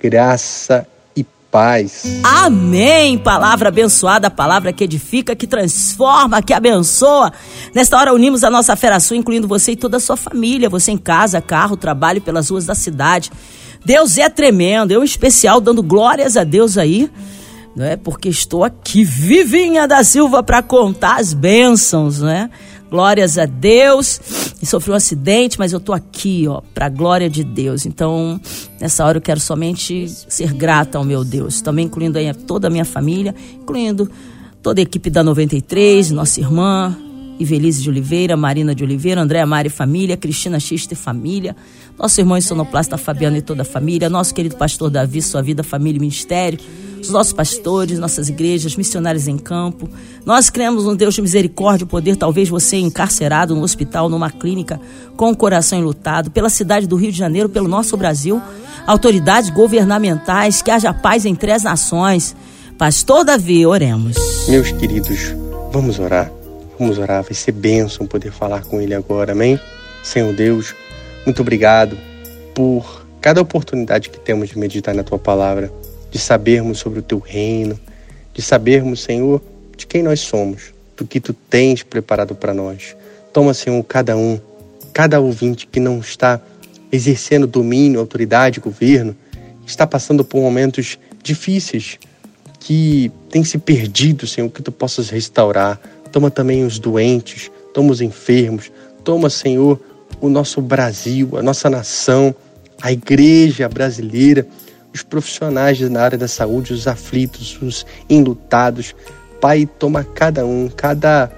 graça 0.00 0.86
e 1.14 1.24
paz. 1.50 2.04
Amém. 2.22 3.18
Palavra 3.18 3.68
abençoada, 3.68 4.30
palavra 4.30 4.72
que 4.72 4.84
edifica, 4.84 5.34
que 5.34 5.46
transforma, 5.46 6.42
que 6.42 6.52
abençoa. 6.52 7.32
Nesta 7.74 7.98
hora 7.98 8.14
unimos 8.14 8.44
a 8.44 8.50
nossa 8.50 8.74
fera 8.76 8.98
incluindo 9.12 9.48
você 9.48 9.72
e 9.72 9.76
toda 9.76 9.96
a 9.96 10.00
sua 10.00 10.16
família, 10.16 10.68
você 10.68 10.92
em 10.92 10.98
casa, 10.98 11.40
carro, 11.40 11.76
trabalho 11.76 12.20
pelas 12.20 12.50
ruas 12.50 12.66
da 12.66 12.74
cidade. 12.74 13.30
Deus 13.84 14.18
é 14.18 14.28
tremendo, 14.28 14.92
eu 14.92 15.02
em 15.02 15.04
especial 15.04 15.60
dando 15.60 15.82
glórias 15.82 16.36
a 16.36 16.44
Deus 16.44 16.76
aí 16.76 17.10
não 17.78 17.84
é? 17.84 17.96
Porque 17.96 18.28
estou 18.28 18.64
aqui, 18.64 19.04
Vivinha 19.04 19.86
da 19.86 20.02
Silva, 20.02 20.42
para 20.42 20.60
contar 20.60 21.20
as 21.20 21.32
bênçãos, 21.32 22.20
né? 22.20 22.50
Glórias 22.90 23.38
a 23.38 23.46
Deus. 23.46 24.20
E 24.60 24.66
sofri 24.66 24.90
um 24.90 24.94
acidente, 24.94 25.60
mas 25.60 25.72
eu 25.72 25.78
tô 25.78 25.92
aqui, 25.92 26.46
ó, 26.48 26.60
para 26.74 26.88
glória 26.88 27.30
de 27.30 27.44
Deus. 27.44 27.86
Então, 27.86 28.40
nessa 28.80 29.04
hora 29.04 29.18
eu 29.18 29.22
quero 29.22 29.38
somente 29.38 30.08
ser 30.08 30.52
grata 30.52 30.98
ao 30.98 31.04
meu 31.04 31.24
Deus, 31.24 31.60
também 31.60 31.84
incluindo 31.84 32.18
aí 32.18 32.34
toda 32.34 32.66
a 32.66 32.70
minha 32.70 32.84
família, 32.84 33.32
incluindo 33.54 34.10
toda 34.60 34.80
a 34.80 34.82
equipe 34.82 35.08
da 35.08 35.22
93, 35.22 36.10
nossa 36.10 36.40
irmã, 36.40 36.96
Ivelise 37.38 37.82
de 37.82 37.88
Oliveira, 37.88 38.36
Marina 38.36 38.74
de 38.74 38.82
Oliveira, 38.82 39.20
Andréa 39.20 39.46
Mari 39.46 39.68
Família, 39.68 40.16
Cristina 40.16 40.58
Xista 40.58 40.94
e 40.94 40.96
Família, 40.96 41.54
nosso 41.98 42.20
irmão 42.20 42.40
sonoplasta 42.40 42.96
Fabiano 42.96 43.36
e 43.36 43.42
toda 43.42 43.62
a 43.62 43.64
família, 43.64 44.08
nosso 44.08 44.34
querido 44.34 44.56
pastor 44.56 44.90
Davi, 44.90 45.22
sua 45.22 45.42
vida, 45.42 45.62
família 45.62 45.98
e 45.98 46.00
ministério, 46.00 46.58
os 47.00 47.10
nossos 47.10 47.32
pastores, 47.32 47.98
nossas 47.98 48.28
igrejas, 48.28 48.76
missionários 48.76 49.28
em 49.28 49.38
campo. 49.38 49.88
Nós 50.26 50.50
cremos 50.50 50.86
um 50.86 50.96
Deus 50.96 51.14
de 51.14 51.22
misericórdia 51.22 51.86
poder, 51.86 52.16
talvez 52.16 52.48
você 52.48 52.76
encarcerado 52.76 53.54
no 53.54 53.62
hospital, 53.62 54.08
numa 54.08 54.30
clínica, 54.30 54.80
com 55.16 55.30
o 55.30 55.36
coração 55.36 55.78
enlutado, 55.78 56.30
pela 56.30 56.48
cidade 56.48 56.86
do 56.86 56.96
Rio 56.96 57.12
de 57.12 57.18
Janeiro, 57.18 57.48
pelo 57.48 57.68
nosso 57.68 57.96
Brasil, 57.96 58.42
autoridades 58.86 59.50
governamentais, 59.50 60.60
que 60.60 60.70
haja 60.70 60.92
paz 60.92 61.24
entre 61.24 61.52
as 61.52 61.62
nações. 61.62 62.34
Pastor 62.76 63.24
Davi, 63.24 63.66
oremos. 63.66 64.16
Meus 64.48 64.70
queridos, 64.72 65.34
Vamos 65.72 65.98
orar. 65.98 66.37
Vamos 66.78 66.98
orar. 66.98 67.22
Vai 67.22 67.34
ser 67.34 67.52
bênção 67.52 68.06
poder 68.06 68.30
falar 68.30 68.64
com 68.64 68.80
Ele 68.80 68.94
agora. 68.94 69.32
Amém? 69.32 69.58
Senhor 70.02 70.32
Deus, 70.32 70.74
muito 71.26 71.42
obrigado 71.42 71.98
por 72.54 73.04
cada 73.20 73.40
oportunidade 73.40 74.10
que 74.10 74.18
temos 74.18 74.48
de 74.50 74.58
meditar 74.58 74.94
na 74.94 75.02
Tua 75.02 75.18
palavra, 75.18 75.72
de 76.10 76.18
sabermos 76.18 76.78
sobre 76.78 77.00
o 77.00 77.02
Teu 77.02 77.18
reino, 77.18 77.78
de 78.32 78.40
sabermos, 78.40 79.02
Senhor, 79.02 79.42
de 79.76 79.86
quem 79.86 80.02
nós 80.02 80.20
somos, 80.20 80.72
do 80.96 81.06
que 81.06 81.20
Tu 81.20 81.32
tens 81.32 81.82
preparado 81.82 82.34
para 82.34 82.54
nós. 82.54 82.96
Toma, 83.32 83.52
Senhor, 83.52 83.82
cada 83.84 84.16
um, 84.16 84.40
cada 84.92 85.20
ouvinte 85.20 85.66
que 85.66 85.80
não 85.80 85.98
está 85.98 86.40
exercendo 86.90 87.46
domínio, 87.46 88.00
autoridade, 88.00 88.60
governo, 88.60 89.16
está 89.66 89.86
passando 89.86 90.24
por 90.24 90.40
momentos 90.40 90.98
difíceis, 91.22 91.98
que 92.60 93.12
tem 93.30 93.44
se 93.44 93.58
perdido, 93.58 94.26
Senhor, 94.26 94.48
que 94.50 94.62
tu 94.62 94.72
possas 94.72 95.10
restaurar. 95.10 95.80
Toma 96.10 96.30
também 96.30 96.64
os 96.64 96.78
doentes, 96.78 97.50
toma 97.72 97.92
os 97.92 98.00
enfermos, 98.00 98.70
toma, 99.04 99.30
Senhor, 99.30 99.80
o 100.20 100.28
nosso 100.28 100.60
Brasil, 100.60 101.36
a 101.36 101.42
nossa 101.42 101.68
nação, 101.68 102.34
a 102.80 102.92
igreja 102.92 103.68
brasileira, 103.68 104.46
os 104.92 105.02
profissionais 105.02 105.80
na 105.80 106.02
área 106.02 106.18
da 106.18 106.28
saúde, 106.28 106.72
os 106.72 106.86
aflitos, 106.86 107.58
os 107.60 107.86
enlutados. 108.08 108.94
Pai, 109.40 109.68
toma 109.78 110.02
cada 110.02 110.44
um, 110.44 110.68
cada 110.68 111.30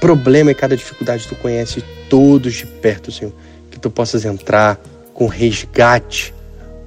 problema 0.00 0.50
e 0.50 0.54
cada 0.54 0.76
dificuldade 0.76 1.28
tu 1.28 1.34
conhece 1.36 1.84
todos 2.08 2.54
de 2.54 2.66
perto, 2.66 3.10
Senhor. 3.10 3.32
Que 3.70 3.78
tu 3.78 3.90
possas 3.90 4.24
entrar 4.24 4.80
com 5.12 5.26
resgate, 5.26 6.34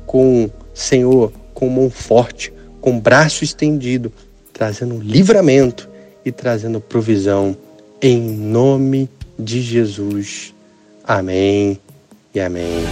com, 0.06 0.50
Senhor, 0.74 1.32
com 1.54 1.70
mão 1.70 1.90
forte, 1.90 2.52
com 2.82 3.00
braço 3.00 3.44
estendido, 3.44 4.12
trazendo 4.52 5.00
livramento 5.00 5.95
e 6.26 6.32
trazendo 6.32 6.82
provisão. 6.82 7.56
Em 8.02 8.20
nome 8.20 9.10
de 9.38 9.62
Jesus. 9.62 10.54
Amém 11.04 11.80
e 12.34 12.40
amém. 12.40 12.84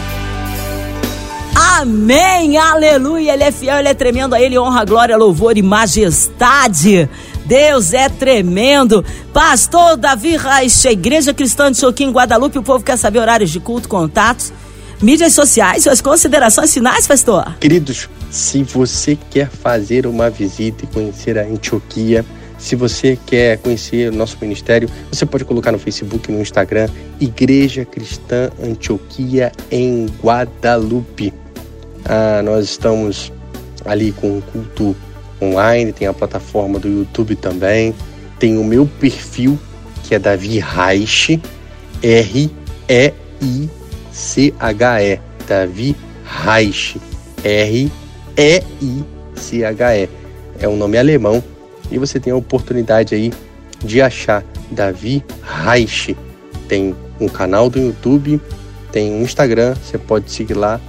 Amém, 1.56 2.58
aleluia. 2.58 3.34
Ele 3.34 3.44
é 3.44 3.52
fiel, 3.52 3.80
ele 3.80 3.90
é 3.90 3.94
tremendo. 3.94 4.36
A 4.36 4.42
ele 4.42 4.58
honra, 4.58 4.86
glória, 4.86 5.18
louvor 5.18 5.58
e 5.58 5.62
majestade. 5.62 7.10
Deus 7.46 7.94
é 7.94 8.08
tremendo. 8.08 9.04
Pastor 9.34 9.98
Davi 9.98 10.38
Reich, 10.38 10.88
Igreja 10.88 11.34
Cristã 11.34 11.72
de 11.72 11.78
Choquim, 11.80 12.12
Guadalupe. 12.12 12.58
O 12.58 12.64
povo 12.64 12.86
quer 12.86 12.98
saber 12.98 13.20
horários 13.20 13.50
de 13.50 13.60
culto, 13.60 13.90
contatos, 13.90 14.54
mídias 15.02 15.34
sociais, 15.34 15.84
suas 15.84 16.00
considerações 16.00 16.74
finais, 16.74 17.06
pastor. 17.06 17.58
Queridos, 17.60 18.08
se 18.32 18.64
você 18.64 19.18
quer 19.30 19.50
fazer 19.50 20.08
uma 20.08 20.30
visita 20.30 20.86
e 20.86 20.88
conhecer 20.88 21.38
a 21.38 21.44
Antioquia, 21.44 22.26
se 22.64 22.76
você 22.78 23.20
quer 23.26 23.58
conhecer 23.58 24.10
o 24.10 24.16
nosso 24.16 24.38
ministério, 24.40 24.90
você 25.12 25.26
pode 25.26 25.44
colocar 25.44 25.74
no 25.74 25.78
Facebook 25.78 26.32
no 26.32 26.40
Instagram 26.40 26.88
Igreja 27.20 27.84
Cristã 27.84 28.50
Antioquia 28.64 29.52
em 29.70 30.06
Guadalupe. 30.24 31.34
Ah, 32.06 32.42
nós 32.42 32.64
estamos 32.70 33.34
ali 33.84 34.14
com 34.14 34.38
o 34.38 34.42
culto 34.42 34.96
online, 35.42 35.92
tem 35.92 36.08
a 36.08 36.14
plataforma 36.14 36.80
do 36.80 36.88
YouTube 36.88 37.36
também, 37.36 37.94
tem 38.40 38.58
o 38.58 38.64
meu 38.64 38.88
perfil 38.98 39.60
que 40.04 40.16
é 40.16 40.20
Davi 40.20 40.58
Reich, 40.60 41.42
R-E-I-C-H-E, 42.02 42.80
Davi 45.46 45.98
Reich, 46.46 46.98
R 47.44 47.92
e-I-C-H-E. 48.38 50.10
É 50.62 50.68
um 50.70 50.78
nome 50.78 50.98
alemão 50.98 51.44
e 51.92 51.98
você 51.98 52.20
tem 52.20 52.34
a 52.34 52.36
oportunidade 52.36 53.16
aí 53.16 53.32
de 53.84 54.02
achar 54.02 54.44
Davi 54.72 55.24
Reich. 55.42 56.16
Tem 56.68 56.96
um 57.20 57.28
canal 57.28 57.70
do 57.70 57.80
YouTube, 57.80 58.42
tem 58.92 59.12
um 59.12 59.22
Instagram, 59.22 59.76
você 59.76 59.98
pode 59.98 60.32
seguir 60.32 60.54
lá 60.54 60.80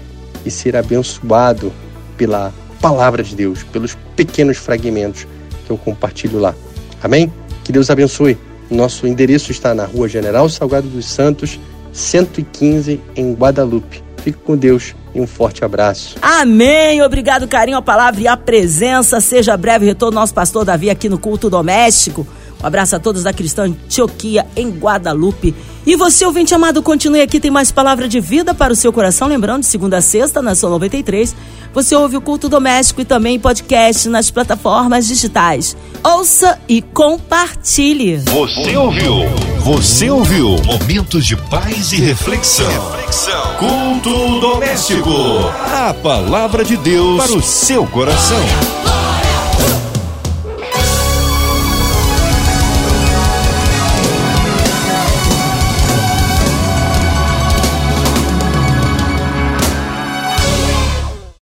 e 0.44 0.50
ser 0.50 0.76
abençoado 0.76 1.72
pela 2.16 2.52
palavra 2.80 3.22
de 3.22 3.35
Deus, 3.35 3.62
pelos 3.64 3.96
pequenos 4.14 4.57
fragmentos 4.57 5.26
que 5.64 5.70
eu 5.70 5.78
compartilho 5.78 6.38
lá. 6.38 6.54
Amém? 7.02 7.33
Que 7.64 7.72
Deus 7.72 7.90
abençoe. 7.90 8.38
Nosso 8.70 9.07
endereço 9.07 9.50
está 9.50 9.74
na 9.74 9.85
Rua 9.85 10.09
General 10.09 10.48
Salgado 10.48 10.88
dos 10.88 11.07
Santos, 11.07 11.59
115, 11.92 13.00
em 13.16 13.33
Guadalupe. 13.35 14.02
Fique 14.18 14.38
com 14.38 14.57
Deus 14.57 14.94
e 15.14 15.20
um 15.20 15.27
forte 15.27 15.64
abraço. 15.64 16.16
Amém. 16.20 17.03
Obrigado, 17.03 17.46
carinho, 17.46 17.77
a 17.77 17.83
palavra 17.83 18.20
e 18.20 18.27
a 18.27 18.37
presença. 18.37 19.20
Seja 19.20 19.57
breve 19.57 19.87
retorno 19.87 20.18
nosso 20.18 20.35
pastor 20.35 20.64
Davi 20.64 20.90
aqui 20.90 21.09
no 21.09 21.18
culto 21.18 21.48
doméstico. 21.48 22.27
Um 22.64 22.66
abraço 22.66 22.96
a 22.96 22.98
todos 22.98 23.22
da 23.22 23.31
Cristã 23.31 23.64
Antioquia, 23.64 24.46
em 24.57 24.70
Guadalupe. 24.70 25.55
E 25.87 25.96
você, 25.96 26.24
ouvinte 26.24 26.55
amado, 26.55 26.83
continue 26.83 27.20
aqui, 27.20 27.38
tem 27.38 27.50
mais 27.50 27.70
palavra 27.70 28.09
de 28.09 28.18
vida 28.20 28.55
para 28.55 28.72
o 28.72 28.77
seu 28.77 28.90
coração. 28.90 29.29
Lembrando, 29.29 29.64
segunda 29.64 29.98
a 29.98 30.00
sexta, 30.00 30.40
na 30.40 30.55
São 30.55 30.70
93, 30.70 31.37
você 31.74 31.94
ouve 31.94 32.16
o 32.16 32.22
culto 32.22 32.48
doméstico 32.48 33.03
e 33.03 33.05
também 33.05 33.38
podcast 33.38 34.09
nas 34.09 34.31
plataformas 34.31 35.07
digitais. 35.07 35.77
Ouça 36.03 36.59
e 36.66 36.81
compartilhe. 36.81 38.22
Você 38.31 38.74
ouviu? 38.79 39.29
Você 39.59 40.09
ouviu? 40.09 40.57
Momentos 40.64 41.27
de 41.27 41.37
paz 41.37 41.92
e 41.92 41.96
reflexão. 41.96 42.66
reflexão. 42.66 43.57
Culto 43.59 44.40
doméstico. 44.40 45.11
A 45.70 45.92
palavra 45.92 46.64
de 46.64 46.79
Deus 46.79 47.27
para 47.27 47.37
o 47.37 47.42
seu 47.42 47.87
coração. 47.87 48.40